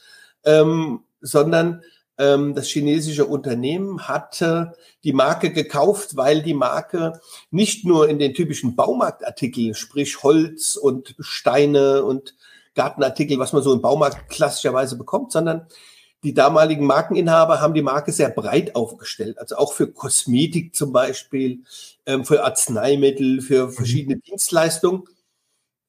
ähm, 0.44 1.04
sondern 1.20 1.82
das 2.18 2.66
chinesische 2.66 3.26
Unternehmen 3.26 4.08
hatte 4.08 4.72
die 5.04 5.12
Marke 5.12 5.52
gekauft, 5.52 6.16
weil 6.16 6.42
die 6.42 6.54
Marke 6.54 7.20
nicht 7.52 7.84
nur 7.84 8.08
in 8.08 8.18
den 8.18 8.34
typischen 8.34 8.74
Baumarktartikeln, 8.74 9.74
sprich 9.74 10.22
Holz 10.24 10.74
und 10.74 11.14
Steine 11.20 12.02
und 12.02 12.34
Gartenartikel, 12.74 13.38
was 13.38 13.52
man 13.52 13.62
so 13.62 13.72
im 13.72 13.82
Baumarkt 13.82 14.28
klassischerweise 14.30 14.96
bekommt, 14.96 15.30
sondern 15.30 15.68
die 16.24 16.34
damaligen 16.34 16.84
Markeninhaber 16.84 17.60
haben 17.60 17.74
die 17.74 17.82
Marke 17.82 18.10
sehr 18.10 18.30
breit 18.30 18.74
aufgestellt, 18.74 19.38
also 19.38 19.56
auch 19.56 19.72
für 19.72 19.86
Kosmetik 19.86 20.74
zum 20.74 20.92
Beispiel, 20.92 21.60
ähm, 22.06 22.24
für 22.24 22.44
Arzneimittel, 22.44 23.40
für 23.40 23.68
mhm. 23.68 23.72
verschiedene 23.72 24.16
mhm. 24.16 24.22
Dienstleistungen. 24.22 25.04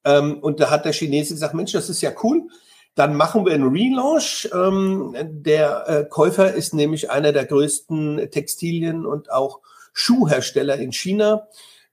Ähm, 0.04 0.38
und 0.38 0.60
da 0.60 0.70
hat 0.70 0.84
der 0.84 0.92
Chinese 0.92 1.34
gesagt, 1.34 1.54
Mensch, 1.54 1.72
das 1.72 1.90
ist 1.90 2.00
ja 2.00 2.12
cool. 2.22 2.48
Dann 2.94 3.16
machen 3.16 3.46
wir 3.46 3.54
einen 3.54 3.68
Relaunch. 3.68 4.48
Ähm, 4.52 5.14
der 5.20 5.88
äh, 5.88 6.04
Käufer 6.04 6.52
ist 6.52 6.74
nämlich 6.74 7.10
einer 7.10 7.32
der 7.32 7.46
größten 7.46 8.30
Textilien- 8.30 9.06
und 9.06 9.30
auch 9.30 9.60
Schuhhersteller 9.92 10.76
in 10.76 10.92
China. 10.92 11.46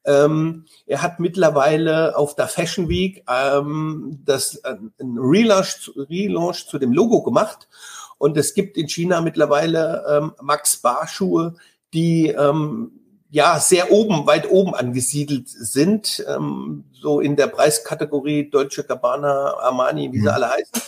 Ähm, 0.05 0.65
er 0.85 1.01
hat 1.01 1.19
mittlerweile 1.19 2.17
auf 2.17 2.35
der 2.35 2.47
Fashion 2.47 2.87
Week 2.87 3.23
ähm, 3.29 4.19
das 4.23 4.55
äh, 4.55 4.75
ein 5.01 5.17
Relaunch, 5.17 5.91
Relaunch 5.95 6.67
zu 6.67 6.79
dem 6.79 6.93
Logo 6.93 7.23
gemacht. 7.23 7.67
Und 8.17 8.37
es 8.37 8.53
gibt 8.53 8.77
in 8.77 8.87
China 8.87 9.21
mittlerweile 9.21 10.03
ähm, 10.09 10.33
Max 10.41 10.77
Bar 10.77 11.07
Schuhe, 11.07 11.55
die 11.93 12.29
ähm, 12.29 12.91
ja 13.29 13.59
sehr 13.59 13.91
oben, 13.91 14.25
weit 14.25 14.49
oben 14.49 14.73
angesiedelt 14.73 15.49
sind, 15.49 16.25
ähm, 16.27 16.85
so 16.93 17.19
in 17.19 17.35
der 17.35 17.47
Preiskategorie 17.47 18.49
Deutsche 18.49 18.83
Gabbana, 18.83 19.55
Armani, 19.59 20.11
wie 20.13 20.19
sie 20.19 20.23
mhm. 20.23 20.29
alle 20.29 20.49
heißen. 20.49 20.81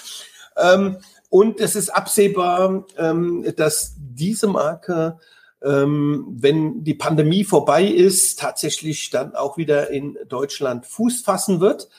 Ähm, 0.57 0.97
und 1.29 1.59
es 1.59 1.75
ist 1.75 1.89
absehbar, 1.89 2.85
ähm, 2.97 3.45
dass 3.55 3.95
diese 3.97 4.47
Marke, 4.47 5.19
ähm, 5.63 6.25
wenn 6.29 6.83
die 6.83 6.95
Pandemie 6.95 7.43
vorbei 7.43 7.83
ist, 7.83 8.39
tatsächlich 8.39 9.09
dann 9.09 9.35
auch 9.35 9.57
wieder 9.57 9.91
in 9.91 10.17
Deutschland 10.27 10.85
Fuß 10.85 11.21
fassen 11.21 11.59
wird. 11.59 11.89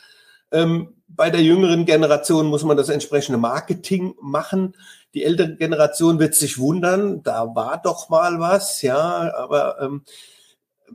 Ähm, 0.51 0.95
bei 1.09 1.31
der 1.31 1.43
jüngeren 1.43 1.85
Generation 1.85 2.47
muss 2.47 2.65
man 2.65 2.77
das 2.77 2.89
entsprechende 2.89 3.39
Marketing 3.39 4.15
machen. 4.21 4.75
Die 5.15 5.25
ältere 5.25 5.57
Generation 5.57 6.19
wird 6.19 6.35
sich 6.35 6.59
wundern, 6.59 7.23
da 7.23 7.55
war 7.55 7.81
doch 7.83 8.09
mal 8.09 8.39
was, 8.39 8.83
ja, 8.83 9.35
aber 9.35 9.81
ähm, 9.81 10.05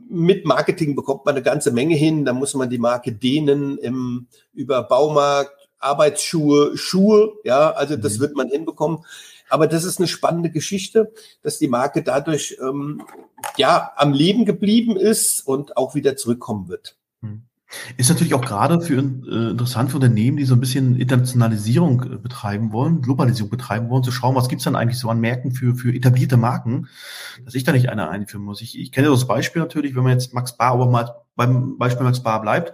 mit 0.08 0.44
Marketing 0.44 0.94
bekommt 0.94 1.24
man 1.24 1.34
eine 1.34 1.42
ganze 1.42 1.70
Menge 1.70 1.94
hin. 1.94 2.24
Da 2.24 2.32
muss 2.32 2.54
man 2.54 2.70
die 2.70 2.78
Marke 2.78 3.12
dehnen 3.12 3.78
im, 3.78 4.28
über 4.52 4.82
Baumarkt, 4.82 5.52
Arbeitsschuhe, 5.78 6.76
Schuhe, 6.76 7.34
ja, 7.44 7.70
also 7.72 7.96
das 7.96 8.16
mhm. 8.16 8.20
wird 8.20 8.36
man 8.36 8.48
hinbekommen. 8.48 9.04
Aber 9.48 9.66
das 9.66 9.84
ist 9.84 9.98
eine 9.98 10.08
spannende 10.08 10.50
Geschichte, 10.50 11.12
dass 11.42 11.58
die 11.58 11.68
Marke 11.68 12.02
dadurch 12.02 12.58
ähm, 12.60 13.02
ja 13.56 13.92
am 13.96 14.12
Leben 14.12 14.44
geblieben 14.44 14.96
ist 14.96 15.46
und 15.46 15.76
auch 15.76 15.94
wieder 15.94 16.16
zurückkommen 16.16 16.68
wird. 16.68 16.96
Mhm. 17.20 17.42
Ist 17.96 18.08
natürlich 18.08 18.34
auch 18.34 18.44
gerade 18.44 18.80
für 18.80 18.94
äh, 18.94 19.50
interessant 19.50 19.90
für 19.90 19.96
Unternehmen, 19.96 20.36
die 20.36 20.44
so 20.44 20.54
ein 20.54 20.60
bisschen 20.60 20.96
Internationalisierung 20.96 22.02
äh, 22.02 22.16
betreiben 22.16 22.72
wollen, 22.72 23.02
Globalisierung 23.02 23.50
betreiben 23.50 23.88
wollen, 23.90 24.04
zu 24.04 24.12
schauen, 24.12 24.36
was 24.36 24.48
gibt's 24.48 24.64
dann 24.64 24.76
eigentlich 24.76 24.98
so 24.98 25.10
an 25.10 25.20
Märkten 25.20 25.50
für, 25.50 25.74
für 25.74 25.92
etablierte 25.92 26.36
Marken, 26.36 26.88
dass 27.44 27.54
ich 27.54 27.64
da 27.64 27.72
nicht 27.72 27.88
eine 27.88 28.08
einführen 28.08 28.44
muss. 28.44 28.60
Ich, 28.60 28.78
ich 28.78 28.92
kenne 28.92 29.08
das 29.08 29.26
Beispiel 29.26 29.60
natürlich, 29.60 29.96
wenn 29.96 30.04
man 30.04 30.12
jetzt 30.12 30.32
Max 30.32 30.56
Bar, 30.56 30.72
aber 30.72 30.88
mal 30.88 31.14
beim 31.34 31.76
Beispiel 31.76 32.04
Max 32.04 32.22
Bar 32.22 32.40
bleibt, 32.40 32.72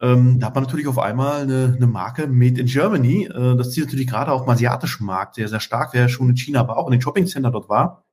ähm, 0.00 0.40
da 0.40 0.48
hat 0.48 0.54
man 0.54 0.64
natürlich 0.64 0.88
auf 0.88 0.98
einmal 0.98 1.42
eine, 1.42 1.74
eine 1.76 1.86
Marke 1.86 2.26
Made 2.26 2.60
in 2.60 2.66
Germany. 2.66 3.26
Äh, 3.32 3.56
das 3.56 3.70
zieht 3.70 3.84
natürlich 3.84 4.08
gerade 4.08 4.32
auch 4.32 4.42
im 4.42 4.48
asiatischen 4.48 5.06
Markt 5.06 5.36
sehr, 5.36 5.48
sehr 5.48 5.60
stark, 5.60 5.90
wer 5.92 6.08
schon 6.08 6.30
in 6.30 6.36
China 6.36 6.60
aber 6.60 6.76
auch 6.76 6.86
in 6.86 6.92
den 6.92 7.00
Shoppingcenter 7.00 7.50
dort 7.50 7.68
war 7.68 8.05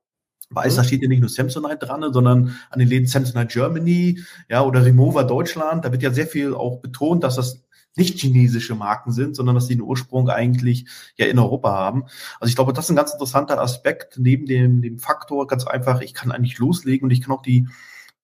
weiß, 0.54 0.74
mhm. 0.74 0.76
da 0.76 0.84
steht 0.84 1.02
ja 1.02 1.08
nicht 1.08 1.20
nur 1.20 1.28
Samsonite 1.28 1.86
dran, 1.86 2.12
sondern 2.12 2.56
an 2.70 2.78
den 2.78 2.88
Läden 2.88 3.06
Samsonite 3.06 3.52
Germany, 3.52 4.20
ja, 4.48 4.62
oder 4.62 4.84
Remover 4.84 5.24
Deutschland. 5.24 5.84
Da 5.84 5.92
wird 5.92 6.02
ja 6.02 6.12
sehr 6.12 6.26
viel 6.26 6.54
auch 6.54 6.80
betont, 6.80 7.24
dass 7.24 7.36
das 7.36 7.64
nicht 7.96 8.18
chinesische 8.18 8.74
Marken 8.74 9.12
sind, 9.12 9.36
sondern 9.36 9.54
dass 9.54 9.66
sie 9.66 9.76
den 9.76 9.82
Ursprung 9.82 10.28
eigentlich 10.28 10.86
ja 11.16 11.26
in 11.26 11.38
Europa 11.38 11.72
haben. 11.72 12.04
Also 12.40 12.48
ich 12.48 12.56
glaube, 12.56 12.72
das 12.72 12.86
ist 12.86 12.90
ein 12.90 12.96
ganz 12.96 13.12
interessanter 13.12 13.60
Aspekt 13.60 14.18
neben 14.18 14.46
dem, 14.46 14.82
dem 14.82 14.98
Faktor, 14.98 15.46
ganz 15.46 15.66
einfach, 15.66 16.00
ich 16.00 16.14
kann 16.14 16.32
eigentlich 16.32 16.58
loslegen 16.58 17.06
und 17.06 17.10
ich 17.10 17.22
kann 17.22 17.34
auch 17.34 17.42
die, 17.42 17.68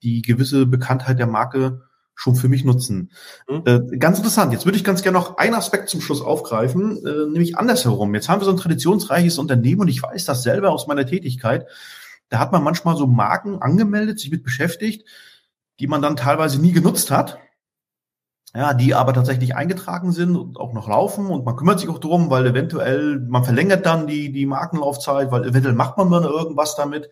die 0.03 0.23
gewisse 0.23 0.67
Bekanntheit 0.67 1.19
der 1.19 1.27
Marke 1.27 1.83
schon 2.21 2.35
für 2.35 2.49
mich 2.49 2.65
nutzen. 2.65 3.11
Mhm. 3.49 3.63
Äh, 3.65 3.97
ganz 3.97 4.19
interessant. 4.19 4.53
Jetzt 4.53 4.67
würde 4.67 4.77
ich 4.77 4.85
ganz 4.85 5.03
gerne 5.03 5.19
noch 5.19 5.39
einen 5.39 5.55
Aspekt 5.55 5.89
zum 5.89 6.03
Schluss 6.03 6.21
aufgreifen, 6.21 6.99
äh, 7.07 7.27
nämlich 7.31 7.57
andersherum. 7.57 8.15
Jetzt 8.15 8.29
haben 8.29 8.43
wir 8.43 8.45
so 8.45 8.51
ein 8.51 8.59
traditionsreiches 8.59 9.39
Unternehmen 9.39 9.83
und 9.83 9.89
ich 9.89 10.03
weiß 10.03 10.27
das 10.27 10.43
selber 10.43 10.71
aus 10.71 10.87
meiner 10.87 11.07
Tätigkeit. 11.07 11.67
Da 12.31 12.39
hat 12.39 12.53
man 12.53 12.63
manchmal 12.63 12.97
so 12.97 13.07
Marken 13.07 13.61
angemeldet, 13.61 14.19
sich 14.19 14.31
mit 14.31 14.45
beschäftigt, 14.45 15.07
die 15.81 15.87
man 15.87 16.01
dann 16.01 16.17
teilweise 16.17 16.61
nie 16.61 16.73
genutzt 16.73 17.11
hat. 17.11 17.39
Ja, 18.55 18.75
die 18.75 18.95
aber 18.95 19.13
tatsächlich 19.13 19.55
eingetragen 19.55 20.11
sind 20.11 20.35
und 20.35 20.57
auch 20.57 20.73
noch 20.73 20.89
laufen 20.89 21.27
und 21.27 21.45
man 21.45 21.55
kümmert 21.55 21.79
sich 21.79 21.89
auch 21.89 21.99
drum, 21.99 22.31
weil 22.31 22.47
eventuell, 22.47 23.21
man 23.21 23.45
verlängert 23.45 23.87
dann 23.87 24.09
die, 24.09 24.33
die 24.33 24.47
Markenlaufzeit, 24.47 25.31
weil 25.31 25.45
eventuell 25.45 25.75
macht 25.75 25.97
man 25.99 26.11
dann 26.11 26.25
irgendwas 26.25 26.75
damit. 26.75 27.11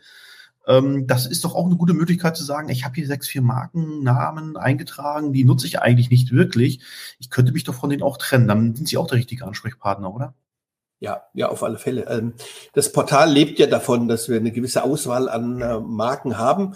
Ähm, 0.66 1.06
das 1.06 1.26
ist 1.26 1.44
doch 1.44 1.54
auch 1.54 1.66
eine 1.66 1.76
gute 1.76 1.94
Möglichkeit 1.94 2.36
zu 2.36 2.42
sagen, 2.44 2.68
ich 2.70 2.84
habe 2.84 2.96
hier 2.96 3.06
sechs, 3.06 3.28
vier 3.28 3.42
Markennamen 3.42 4.56
eingetragen, 4.56 5.32
die 5.32 5.44
nutze 5.44 5.66
ich 5.68 5.80
eigentlich 5.80 6.10
nicht 6.10 6.32
wirklich. 6.32 6.80
Ich 7.20 7.30
könnte 7.30 7.52
mich 7.52 7.62
doch 7.64 7.74
von 7.74 7.90
denen 7.90 8.02
auch 8.02 8.18
trennen. 8.18 8.48
Dann 8.48 8.74
sind 8.74 8.88
sie 8.88 8.96
auch 8.96 9.06
der 9.06 9.18
richtige 9.18 9.46
Ansprechpartner, 9.46 10.12
oder? 10.12 10.34
Ja, 11.00 11.22
ja, 11.32 11.48
auf 11.48 11.62
alle 11.62 11.78
Fälle. 11.78 12.06
Ähm, 12.08 12.34
das 12.72 12.90
Portal 12.92 13.30
lebt 13.30 13.58
ja 13.58 13.66
davon, 13.66 14.08
dass 14.08 14.28
wir 14.28 14.36
eine 14.36 14.50
gewisse 14.50 14.82
Auswahl 14.82 15.28
an 15.28 15.60
äh, 15.60 15.78
Marken 15.78 16.38
haben. 16.38 16.74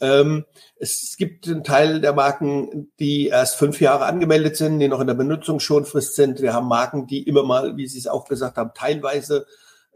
Ähm, 0.00 0.44
es 0.76 1.16
gibt 1.16 1.46
einen 1.46 1.64
Teil 1.64 2.00
der 2.00 2.12
Marken, 2.12 2.92
die 2.98 3.28
erst 3.28 3.56
fünf 3.56 3.80
Jahre 3.80 4.04
angemeldet 4.04 4.56
sind, 4.56 4.80
die 4.80 4.88
noch 4.88 5.00
in 5.00 5.06
der 5.06 5.14
Benutzungsschonfrist 5.14 6.14
sind. 6.14 6.42
Wir 6.42 6.52
haben 6.52 6.68
Marken, 6.68 7.06
die 7.06 7.22
immer 7.22 7.42
mal, 7.42 7.76
wie 7.76 7.86
Sie 7.86 7.98
es 7.98 8.06
auch 8.06 8.26
gesagt 8.26 8.58
haben, 8.58 8.72
teilweise 8.74 9.46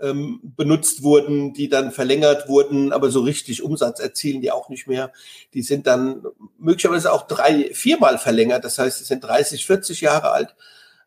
ähm, 0.00 0.40
benutzt 0.42 1.02
wurden, 1.02 1.52
die 1.52 1.68
dann 1.68 1.90
verlängert 1.90 2.48
wurden, 2.48 2.92
aber 2.92 3.10
so 3.10 3.20
richtig 3.20 3.62
Umsatz 3.62 4.00
erzielen 4.00 4.40
die 4.40 4.52
auch 4.52 4.68
nicht 4.68 4.86
mehr. 4.86 5.12
Die 5.54 5.62
sind 5.62 5.86
dann 5.86 6.22
möglicherweise 6.58 7.12
auch 7.12 7.26
drei, 7.26 7.70
viermal 7.74 8.18
verlängert. 8.18 8.64
Das 8.64 8.78
heißt, 8.78 8.98
sie 8.98 9.04
sind 9.04 9.24
30, 9.24 9.66
40 9.66 10.00
Jahre 10.00 10.30
alt. 10.30 10.54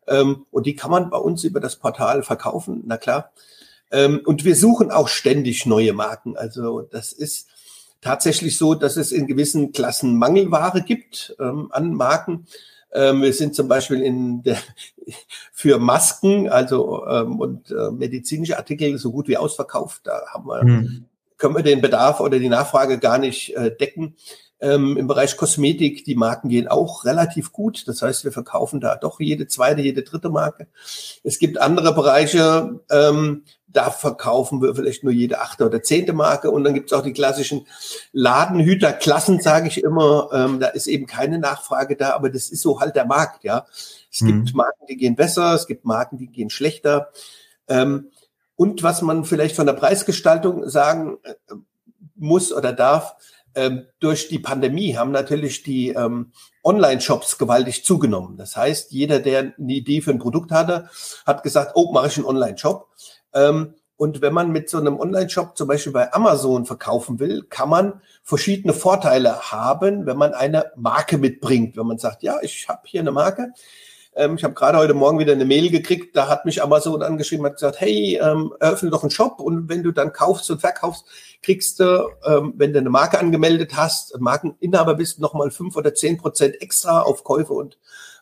Ähm, 0.06 0.46
und 0.50 0.66
die 0.66 0.76
kann 0.76 0.90
man 0.90 1.10
bei 1.10 1.18
uns 1.18 1.44
über 1.44 1.60
das 1.60 1.76
Portal 1.76 2.22
verkaufen, 2.22 2.82
na 2.86 2.96
klar. 2.96 3.32
Ähm, 3.90 4.20
und 4.24 4.44
wir 4.44 4.56
suchen 4.56 4.90
auch 4.90 5.08
ständig 5.08 5.66
neue 5.66 5.92
Marken. 5.92 6.36
Also 6.36 6.80
das 6.80 7.12
ist 7.12 7.48
tatsächlich 8.00 8.58
so, 8.58 8.74
dass 8.74 8.96
es 8.96 9.12
in 9.12 9.26
gewissen 9.26 9.72
Klassen 9.72 10.16
Mangelware 10.16 10.82
gibt 10.82 11.36
ähm, 11.38 11.68
an 11.70 11.94
Marken. 11.94 12.46
Ähm, 12.92 13.22
wir 13.22 13.32
sind 13.32 13.54
zum 13.54 13.68
Beispiel 13.68 14.02
in 14.02 14.42
der, 14.42 14.58
für 15.52 15.78
Masken, 15.78 16.48
also 16.48 17.06
ähm, 17.06 17.38
und 17.38 17.70
äh, 17.70 17.90
medizinische 17.90 18.58
Artikel 18.58 18.98
so 18.98 19.12
gut 19.12 19.28
wie 19.28 19.36
ausverkauft. 19.36 20.02
Da 20.04 20.20
haben 20.32 20.46
wir, 20.46 20.60
hm. 20.60 21.04
können 21.38 21.56
wir 21.56 21.62
den 21.62 21.80
Bedarf 21.80 22.20
oder 22.20 22.38
die 22.38 22.50
Nachfrage 22.50 22.98
gar 22.98 23.18
nicht 23.18 23.56
äh, 23.56 23.74
decken. 23.74 24.16
Ähm, 24.62 24.96
Im 24.96 25.08
Bereich 25.08 25.36
Kosmetik, 25.36 26.04
die 26.04 26.14
Marken 26.14 26.48
gehen 26.48 26.68
auch 26.68 27.04
relativ 27.04 27.50
gut. 27.50 27.88
Das 27.88 28.00
heißt, 28.00 28.22
wir 28.22 28.30
verkaufen 28.30 28.80
da 28.80 28.94
doch 28.94 29.18
jede 29.18 29.48
zweite, 29.48 29.82
jede 29.82 30.04
dritte 30.04 30.30
Marke. 30.30 30.68
Es 31.24 31.40
gibt 31.40 31.58
andere 31.58 31.92
Bereiche, 31.92 32.80
ähm, 32.88 33.42
da 33.66 33.90
verkaufen 33.90 34.62
wir 34.62 34.74
vielleicht 34.76 35.02
nur 35.02 35.12
jede 35.12 35.40
achte 35.40 35.66
oder 35.66 35.82
zehnte 35.82 36.12
Marke. 36.12 36.52
Und 36.52 36.62
dann 36.62 36.74
gibt 36.74 36.92
es 36.92 36.96
auch 36.96 37.02
die 37.02 37.12
klassischen 37.12 37.66
Ladenhüterklassen, 38.12 39.40
sage 39.40 39.66
ich 39.66 39.82
immer. 39.82 40.28
Ähm, 40.32 40.60
da 40.60 40.68
ist 40.68 40.86
eben 40.86 41.06
keine 41.06 41.40
Nachfrage 41.40 41.96
da, 41.96 42.12
aber 42.12 42.30
das 42.30 42.48
ist 42.48 42.62
so 42.62 42.78
halt 42.78 42.94
der 42.94 43.06
Markt, 43.06 43.42
ja. 43.42 43.66
Es 44.12 44.20
mhm. 44.20 44.44
gibt 44.44 44.54
Marken, 44.54 44.86
die 44.88 44.96
gehen 44.96 45.16
besser, 45.16 45.54
es 45.54 45.66
gibt 45.66 45.84
Marken, 45.84 46.18
die 46.18 46.28
gehen 46.28 46.50
schlechter. 46.50 47.10
Ähm, 47.66 48.10
und 48.54 48.84
was 48.84 49.02
man 49.02 49.24
vielleicht 49.24 49.56
von 49.56 49.66
der 49.66 49.72
Preisgestaltung 49.72 50.68
sagen 50.68 51.18
äh, 51.24 51.32
muss 52.14 52.52
oder 52.52 52.72
darf, 52.72 53.16
ähm, 53.54 53.86
durch 54.00 54.28
die 54.28 54.38
Pandemie 54.38 54.96
haben 54.96 55.10
natürlich 55.10 55.62
die 55.62 55.90
ähm, 55.90 56.32
Online-Shops 56.64 57.38
gewaltig 57.38 57.84
zugenommen. 57.84 58.36
Das 58.36 58.56
heißt, 58.56 58.92
jeder, 58.92 59.18
der 59.20 59.54
eine 59.58 59.72
Idee 59.72 60.00
für 60.00 60.10
ein 60.10 60.18
Produkt 60.18 60.50
hatte, 60.50 60.88
hat 61.26 61.42
gesagt, 61.42 61.72
oh, 61.74 61.92
mache 61.92 62.08
ich 62.08 62.16
einen 62.16 62.26
Online-Shop. 62.26 62.88
Ähm, 63.34 63.74
und 63.96 64.20
wenn 64.20 64.34
man 64.34 64.50
mit 64.50 64.68
so 64.68 64.78
einem 64.78 64.98
Online-Shop 64.98 65.56
zum 65.56 65.68
Beispiel 65.68 65.92
bei 65.92 66.12
Amazon 66.12 66.66
verkaufen 66.66 67.20
will, 67.20 67.44
kann 67.44 67.68
man 67.68 68.00
verschiedene 68.24 68.72
Vorteile 68.72 69.52
haben, 69.52 70.06
wenn 70.06 70.16
man 70.16 70.34
eine 70.34 70.72
Marke 70.76 71.18
mitbringt. 71.18 71.76
Wenn 71.76 71.86
man 71.86 71.98
sagt, 71.98 72.22
ja, 72.22 72.38
ich 72.42 72.68
habe 72.68 72.80
hier 72.84 73.00
eine 73.00 73.12
Marke, 73.12 73.52
ähm, 74.14 74.36
ich 74.36 74.44
habe 74.44 74.54
gerade 74.54 74.78
heute 74.78 74.94
Morgen 74.94 75.18
wieder 75.18 75.32
eine 75.32 75.44
Mail 75.44 75.70
gekriegt, 75.70 76.16
da 76.16 76.28
hat 76.28 76.44
mich 76.44 76.62
Amazon 76.62 77.02
angeschrieben, 77.02 77.46
hat 77.46 77.54
gesagt, 77.54 77.80
hey, 77.80 78.20
ähm, 78.22 78.52
eröffne 78.60 78.90
doch 78.90 79.02
einen 79.02 79.10
Shop 79.10 79.40
und 79.40 79.68
wenn 79.68 79.82
du 79.82 79.92
dann 79.92 80.12
kaufst 80.12 80.50
und 80.50 80.60
verkaufst, 80.60 81.04
kriegst 81.42 81.80
du, 81.80 82.08
ähm, 82.24 82.54
wenn 82.56 82.72
du 82.72 82.78
eine 82.78 82.90
Marke 82.90 83.18
angemeldet 83.18 83.76
hast, 83.76 84.18
Markeninhaber 84.20 84.94
bist, 84.94 85.20
nochmal 85.20 85.50
fünf 85.50 85.76
oder 85.76 85.94
zehn 85.94 86.18
Prozent 86.18 86.60
extra 86.60 87.00
auf 87.02 87.24
Käufe 87.24 87.52
und 87.52 87.78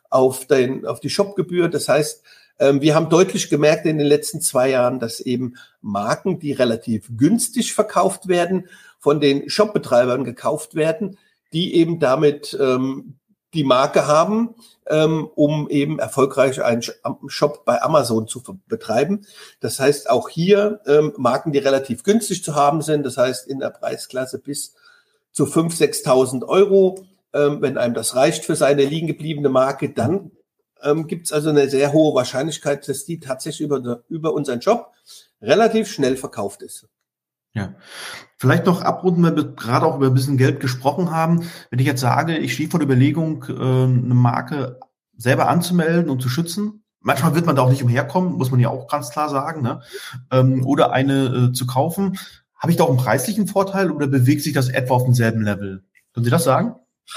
auf, 0.08 0.46
dein, 0.46 0.86
auf 0.86 1.00
die 1.00 1.10
Shopgebühr. 1.10 1.68
Das 1.68 1.88
heißt, 1.88 2.22
ähm, 2.58 2.80
wir 2.80 2.94
haben 2.94 3.08
deutlich 3.08 3.48
gemerkt 3.48 3.86
in 3.86 3.98
den 3.98 4.06
letzten 4.06 4.40
zwei 4.40 4.70
Jahren, 4.70 5.00
dass 5.00 5.20
eben 5.20 5.54
Marken, 5.80 6.38
die 6.38 6.52
relativ 6.52 7.08
günstig 7.16 7.72
verkauft 7.72 8.28
werden, 8.28 8.68
von 8.98 9.20
den 9.20 9.48
Shopbetreibern 9.48 10.24
gekauft 10.24 10.74
werden, 10.74 11.16
die 11.52 11.74
eben 11.74 11.98
damit 11.98 12.56
ähm, 12.60 13.14
die 13.54 13.64
Marke 13.64 14.06
haben, 14.06 14.54
ähm, 14.86 15.28
um 15.34 15.68
eben 15.68 15.98
erfolgreich 15.98 16.62
einen 16.62 16.82
Shop 17.26 17.64
bei 17.64 17.82
Amazon 17.82 18.28
zu 18.28 18.42
betreiben. 18.68 19.26
Das 19.60 19.80
heißt 19.80 20.08
auch 20.08 20.28
hier 20.28 20.80
ähm, 20.86 21.12
Marken, 21.16 21.52
die 21.52 21.58
relativ 21.58 22.04
günstig 22.04 22.44
zu 22.44 22.54
haben 22.54 22.82
sind, 22.82 23.04
das 23.04 23.16
heißt 23.16 23.48
in 23.48 23.58
der 23.58 23.70
Preisklasse 23.70 24.38
bis 24.38 24.74
zu 25.32 25.44
5.000, 25.44 26.04
6.000 26.04 26.46
Euro. 26.46 27.06
Ähm, 27.32 27.62
wenn 27.62 27.78
einem 27.78 27.94
das 27.94 28.16
reicht 28.16 28.44
für 28.44 28.56
seine 28.56 28.84
liegen 28.84 29.06
gebliebene 29.06 29.48
Marke, 29.48 29.90
dann 29.90 30.32
ähm, 30.82 31.06
gibt 31.06 31.26
es 31.26 31.32
also 31.32 31.50
eine 31.50 31.68
sehr 31.68 31.92
hohe 31.92 32.14
Wahrscheinlichkeit, 32.14 32.88
dass 32.88 33.04
die 33.04 33.20
tatsächlich 33.20 33.60
über, 33.60 34.02
über 34.08 34.32
unseren 34.32 34.60
Job 34.60 34.92
relativ 35.40 35.88
schnell 35.88 36.16
verkauft 36.16 36.62
ist. 36.62 36.86
Ja. 37.52 37.74
Vielleicht 38.36 38.66
noch 38.66 38.82
abrunden, 38.82 39.22
weil 39.22 39.36
wir 39.36 39.52
gerade 39.54 39.86
auch 39.86 39.96
über 39.96 40.06
ein 40.06 40.14
bisschen 40.14 40.36
Geld 40.36 40.60
gesprochen 40.60 41.10
haben. 41.10 41.48
Wenn 41.70 41.78
ich 41.78 41.86
jetzt 41.86 42.00
sage, 42.00 42.38
ich 42.38 42.54
stehe 42.54 42.70
vor 42.70 42.80
der 42.80 42.86
Überlegung, 42.86 43.44
äh, 43.48 43.52
eine 43.52 44.14
Marke 44.14 44.78
selber 45.16 45.48
anzumelden 45.48 46.10
und 46.10 46.22
zu 46.22 46.28
schützen, 46.28 46.84
manchmal 47.00 47.34
wird 47.34 47.46
man 47.46 47.56
da 47.56 47.62
auch 47.62 47.70
nicht 47.70 47.82
umherkommen, 47.82 48.34
muss 48.34 48.50
man 48.50 48.60
ja 48.60 48.68
auch 48.68 48.88
ganz 48.88 49.10
klar 49.10 49.28
sagen, 49.28 49.62
ne? 49.62 49.82
Ähm, 50.30 50.64
oder 50.64 50.92
eine 50.92 51.50
äh, 51.50 51.52
zu 51.52 51.66
kaufen. 51.66 52.18
Habe 52.56 52.72
ich 52.72 52.78
da 52.78 52.84
auch 52.84 52.90
einen 52.90 52.98
preislichen 52.98 53.46
Vorteil 53.46 53.90
oder 53.90 54.06
bewegt 54.06 54.42
sich 54.42 54.52
das 54.52 54.68
etwa 54.68 54.94
auf 54.94 55.04
demselben 55.04 55.42
Level? 55.42 55.82
Können 56.14 56.24
Sie 56.24 56.30
das 56.30 56.44
sagen? 56.44 56.76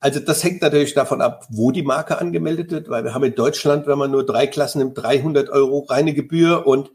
Also 0.00 0.20
das 0.20 0.44
hängt 0.44 0.60
natürlich 0.60 0.92
davon 0.92 1.22
ab, 1.22 1.46
wo 1.48 1.70
die 1.70 1.82
Marke 1.82 2.18
angemeldet 2.18 2.70
wird, 2.70 2.90
weil 2.90 3.04
wir 3.04 3.14
haben 3.14 3.24
in 3.24 3.34
Deutschland, 3.34 3.86
wenn 3.86 3.96
man 3.96 4.10
nur 4.10 4.26
drei 4.26 4.46
Klassen 4.46 4.80
nimmt, 4.80 4.98
300 4.98 5.48
Euro 5.48 5.78
reine 5.88 6.12
Gebühr 6.12 6.66
und 6.66 6.90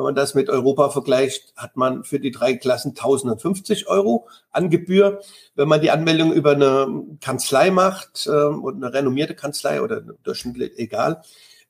wenn 0.00 0.04
man 0.04 0.14
das 0.14 0.34
mit 0.34 0.48
Europa 0.48 0.88
vergleicht, 0.88 1.52
hat 1.56 1.76
man 1.76 2.04
für 2.04 2.18
die 2.18 2.30
drei 2.30 2.54
Klassen 2.54 2.90
1050 2.90 3.86
Euro 3.86 4.26
an 4.50 4.70
Gebühr. 4.70 5.20
Wenn 5.54 5.68
man 5.68 5.82
die 5.82 5.90
Anmeldung 5.90 6.32
über 6.32 6.52
eine 6.52 7.04
Kanzlei 7.20 7.70
macht 7.70 8.26
ähm, 8.26 8.64
und 8.64 8.82
eine 8.82 8.94
renommierte 8.94 9.34
Kanzlei 9.34 9.82
oder 9.82 10.00
durchschnittlich 10.00 10.78
egal, 10.78 11.20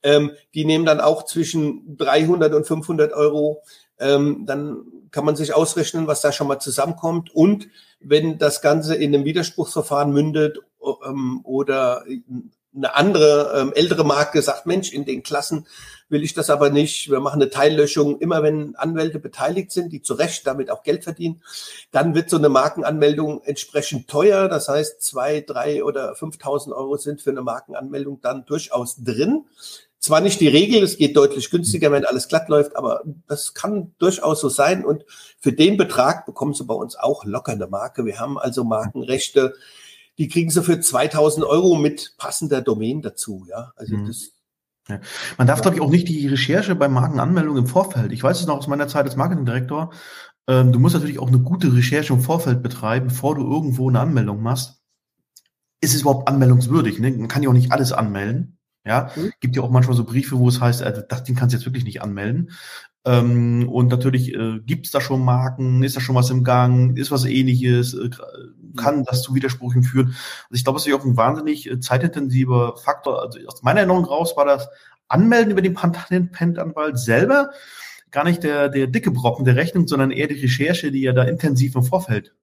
ähm, 0.05 0.31
die 0.55 0.65
nehmen 0.65 0.87
dann 0.87 1.01
auch 1.01 1.25
zwischen 1.25 1.97
300 1.97 2.55
und 2.55 2.69
500 2.69 3.13
Euro. 3.15 3.65
Ähm, 3.99 4.45
dann 4.47 4.85
kann 5.11 5.25
man 5.25 5.35
sich 5.35 5.53
ausrechnen, 5.53 6.07
was 6.07 6.21
da 6.21 6.31
schon 6.31 6.47
mal 6.47 6.61
zusammenkommt. 6.61 7.35
Und 7.35 7.69
wenn 7.99 8.39
das 8.39 8.63
Ganze 8.63 8.95
in 8.95 9.13
einem 9.13 9.25
Widerspruchsverfahren 9.25 10.13
mündet 10.13 10.61
ähm, 11.05 11.41
oder 11.43 12.05
eine 12.75 12.95
andere 12.95 13.53
ähm, 13.57 13.73
ältere 13.75 14.05
Marke 14.05 14.43
sagt, 14.43 14.67
Mensch, 14.67 14.93
in 14.93 15.05
den 15.05 15.23
Klassen 15.23 15.67
will 16.09 16.23
ich 16.23 16.35
das 16.35 16.51
aber 16.51 16.71
nicht. 16.71 17.11
Wir 17.11 17.21
machen 17.21 17.41
eine 17.41 17.51
Teillöschung. 17.51 18.19
Immer 18.19 18.43
wenn 18.43 18.77
Anwälte 18.77 19.19
beteiligt 19.19 19.73
sind, 19.73 19.93
die 19.93 20.03
zu 20.03 20.15
Recht 20.15 20.47
damit 20.47 20.71
auch 20.71 20.83
Geld 20.83 21.05
verdienen, 21.05 21.43
dann 21.91 22.15
wird 22.15 22.31
so 22.31 22.37
eine 22.37 22.49
Markenanmeldung 22.49 23.43
entsprechend 23.43 24.09
teuer. 24.09 24.49
Das 24.49 24.69
heißt, 24.69 25.03
zwei, 25.03 25.41
drei 25.41 25.83
oder 25.85 26.13
5.000 26.13 26.73
Euro 26.73 26.97
sind 26.97 27.23
für 27.23 27.31
eine 27.31 27.43
Markenanmeldung 27.43 28.21
dann 28.21 28.45
durchaus 28.45 28.97
drin. 29.03 29.45
Zwar 29.99 30.23
nicht 30.23 30.41
die 30.41 30.49
Regel, 30.49 30.83
es 30.83 30.97
geht 30.97 31.15
deutlich 31.15 31.51
günstiger, 31.51 31.93
wenn 31.93 32.07
alles 32.07 32.27
glatt 32.29 32.49
läuft, 32.49 32.75
aber 32.75 33.03
das 33.29 33.53
kann 33.53 33.95
durchaus 33.99 34.41
so 34.41 34.49
sein. 34.49 34.85
Und 34.85 35.05
für 35.39 35.53
den 35.53 35.77
Betrag 35.77 36.25
bekommen 36.25 36.55
Sie 36.55 36.65
bei 36.65 36.75
uns 36.75 36.97
auch 36.97 37.25
locker 37.25 37.53
eine 37.53 37.67
Marke. 37.67 38.07
Wir 38.07 38.19
haben 38.19 38.39
also 38.39 38.65
Markenrechte, 38.65 39.55
die 40.21 40.29
kriegen 40.29 40.51
Sie 40.51 40.63
für 40.63 40.79
2000 40.79 41.47
Euro 41.47 41.77
mit 41.77 42.15
passender 42.19 42.61
Domain 42.61 43.01
dazu. 43.01 43.47
Ja, 43.49 43.73
also 43.75 43.97
mhm. 43.97 44.07
das 44.07 44.33
ja. 44.89 45.01
Man 45.39 45.47
darf, 45.47 45.63
glaube 45.63 45.77
ich, 45.77 45.83
auch 45.83 45.91
nicht 45.91 46.09
die 46.09 46.27
Recherche 46.27 46.75
bei 46.75 46.89
Markenanmeldung 46.89 47.57
im 47.57 47.67
Vorfeld. 47.67 48.13
Ich 48.13 48.23
weiß 48.23 48.41
es 48.41 48.47
noch 48.47 48.59
aus 48.59 48.67
meiner 48.67 48.89
Zeit 48.89 49.05
als 49.07 49.17
Marketingdirektor. 49.17 49.93
Ähm, 50.47 50.73
du 50.73 50.79
musst 50.79 50.95
natürlich 50.95 51.19
auch 51.19 51.29
eine 51.29 51.39
gute 51.39 51.75
Recherche 51.75 52.13
im 52.13 52.21
Vorfeld 52.21 52.63
betreiben, 52.63 53.09
bevor 53.09 53.35
du 53.35 53.51
irgendwo 53.51 53.89
eine 53.89 54.01
Anmeldung 54.01 54.43
machst. 54.43 54.83
Ist 55.81 55.95
es 55.95 56.03
überhaupt 56.03 56.29
anmeldungswürdig? 56.29 56.99
Ne? 56.99 57.13
Man 57.13 57.29
kann 57.29 57.43
ja 57.43 57.49
auch 57.49 57.55
nicht 57.55 57.73
alles 57.73 57.93
anmelden. 57.93 58.59
Ja, 58.85 59.11
mhm. 59.15 59.33
gibt 59.41 59.57
ja 59.57 59.63
auch 59.63 59.71
manchmal 59.71 59.97
so 59.97 60.05
Briefe, 60.05 60.39
wo 60.39 60.49
es 60.49 60.61
heißt, 60.61 60.83
äh, 60.83 61.05
das 61.09 61.25
Ding 61.25 61.37
kannst 61.37 61.55
du 61.55 61.59
jetzt 61.59 61.67
wirklich 61.67 61.85
nicht 61.85 62.03
anmelden. 62.03 62.51
Ähm, 63.05 63.69
und 63.69 63.89
natürlich 63.89 64.35
äh, 64.35 64.61
gibt 64.61 64.87
es 64.87 64.93
da 64.93 65.01
schon 65.01 65.25
Marken, 65.25 65.83
ist 65.83 65.97
da 65.97 66.01
schon 66.01 66.15
was 66.15 66.31
im 66.31 66.45
Gang, 66.45 66.97
ist 66.99 67.11
was 67.11 67.25
ähnliches, 67.25 67.95
äh, 67.95 68.11
kann 68.77 69.05
das 69.05 69.23
zu 69.23 69.35
Widersprüchen 69.35 69.83
führen. 69.83 70.09
Also 70.09 70.55
ich 70.55 70.65
glaube, 70.65 70.79
es 70.79 70.87
ist 70.87 70.95
auch 70.95 71.05
ein 71.05 71.17
wahnsinnig 71.17 71.71
äh, 71.71 71.81
zeitintensiver 71.81 72.77
Faktor. 72.77 73.23
Also 73.23 73.39
aus 73.47 73.63
meiner 73.63 73.81
Erinnerung 73.81 74.05
raus 74.05 74.37
war 74.37 74.45
das 74.45 74.69
Anmelden 75.09 75.53
über 75.53 75.63
den 75.63 75.75
Patentanwalt 75.75 76.99
selber 76.99 77.51
gar 78.11 78.25
nicht 78.25 78.43
der, 78.43 78.69
der 78.69 78.87
dicke 78.87 79.11
Brocken 79.11 79.45
der 79.45 79.57
Rechnung, 79.57 79.87
sondern 79.87 80.11
eher 80.11 80.27
die 80.27 80.41
Recherche, 80.41 80.91
die 80.91 81.05
er 81.05 81.13
da 81.13 81.25
intensiv 81.25 81.75
im 81.77 81.85
Vorfeld 81.85 82.35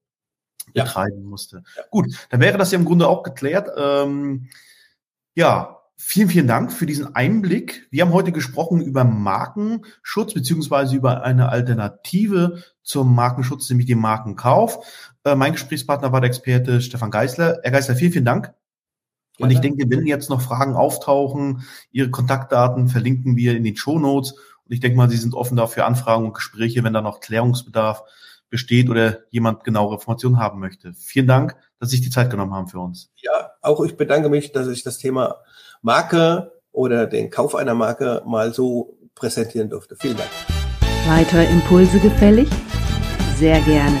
ja. 0.72 0.84
betreiben 0.84 1.24
musste. 1.24 1.62
Ja. 1.76 1.82
Gut, 1.90 2.06
dann 2.30 2.40
wäre 2.40 2.58
das 2.58 2.72
ja 2.72 2.78
im 2.78 2.84
Grunde 2.84 3.06
auch 3.06 3.22
geklärt. 3.22 3.68
Ähm, 3.76 4.48
ja, 5.34 5.78
Vielen, 6.00 6.28
vielen 6.28 6.46
Dank 6.46 6.72
für 6.72 6.86
diesen 6.86 7.16
Einblick. 7.16 7.88
Wir 7.90 8.04
haben 8.04 8.12
heute 8.12 8.30
gesprochen 8.30 8.80
über 8.80 9.02
Markenschutz 9.02 10.32
beziehungsweise 10.32 10.94
über 10.94 11.24
eine 11.24 11.48
Alternative 11.48 12.62
zum 12.82 13.16
Markenschutz, 13.16 13.68
nämlich 13.68 13.88
den 13.88 13.98
Markenkauf. 13.98 14.86
Äh, 15.28 15.36
mein 15.36 15.52
Gesprächspartner 15.52 16.10
war 16.12 16.20
der 16.20 16.28
Experte 16.28 16.80
Stefan 16.80 17.10
Geisler. 17.10 17.58
Herr 17.62 17.70
Geisler, 17.70 17.96
vielen, 17.96 18.12
vielen 18.12 18.24
Dank. 18.24 18.54
Und 19.38 19.50
ich 19.50 19.60
denke, 19.60 19.84
wenn 19.88 20.04
jetzt 20.04 20.30
noch 20.30 20.40
Fragen 20.40 20.74
auftauchen, 20.74 21.62
Ihre 21.92 22.10
Kontaktdaten 22.10 22.88
verlinken 22.88 23.36
wir 23.36 23.56
in 23.56 23.62
den 23.62 23.76
Show 23.76 23.98
Notes. 23.98 24.32
Und 24.32 24.72
ich 24.72 24.80
denke 24.80 24.96
mal, 24.96 25.08
Sie 25.08 25.16
sind 25.16 25.34
offen 25.34 25.56
dafür 25.56 25.86
Anfragen 25.86 26.24
und 26.24 26.34
Gespräche, 26.34 26.82
wenn 26.82 26.92
da 26.92 27.02
noch 27.02 27.20
Klärungsbedarf 27.20 28.02
besteht 28.50 28.88
oder 28.88 29.18
jemand 29.30 29.62
genauere 29.62 29.94
Informationen 29.94 30.38
haben 30.38 30.58
möchte. 30.58 30.92
Vielen 30.94 31.28
Dank, 31.28 31.54
dass 31.78 31.90
Sie 31.90 31.96
sich 31.96 32.04
die 32.04 32.10
Zeit 32.10 32.30
genommen 32.30 32.52
haben 32.52 32.66
für 32.66 32.80
uns. 32.80 33.10
Ja, 33.16 33.50
auch 33.62 33.84
ich 33.84 33.96
bedanke 33.96 34.28
mich, 34.28 34.50
dass 34.50 34.66
ich 34.66 34.82
das 34.82 34.98
Thema 34.98 35.36
Marke 35.82 36.50
oder 36.72 37.06
den 37.06 37.30
Kauf 37.30 37.54
einer 37.54 37.74
Marke 37.74 38.22
mal 38.26 38.52
so 38.52 38.98
präsentieren 39.14 39.68
durfte. 39.68 39.94
Vielen 40.00 40.16
Dank. 40.16 40.30
Weitere 41.06 41.44
Impulse 41.44 42.00
gefällig? 42.00 42.48
Sehr 43.36 43.60
gerne. 43.60 44.00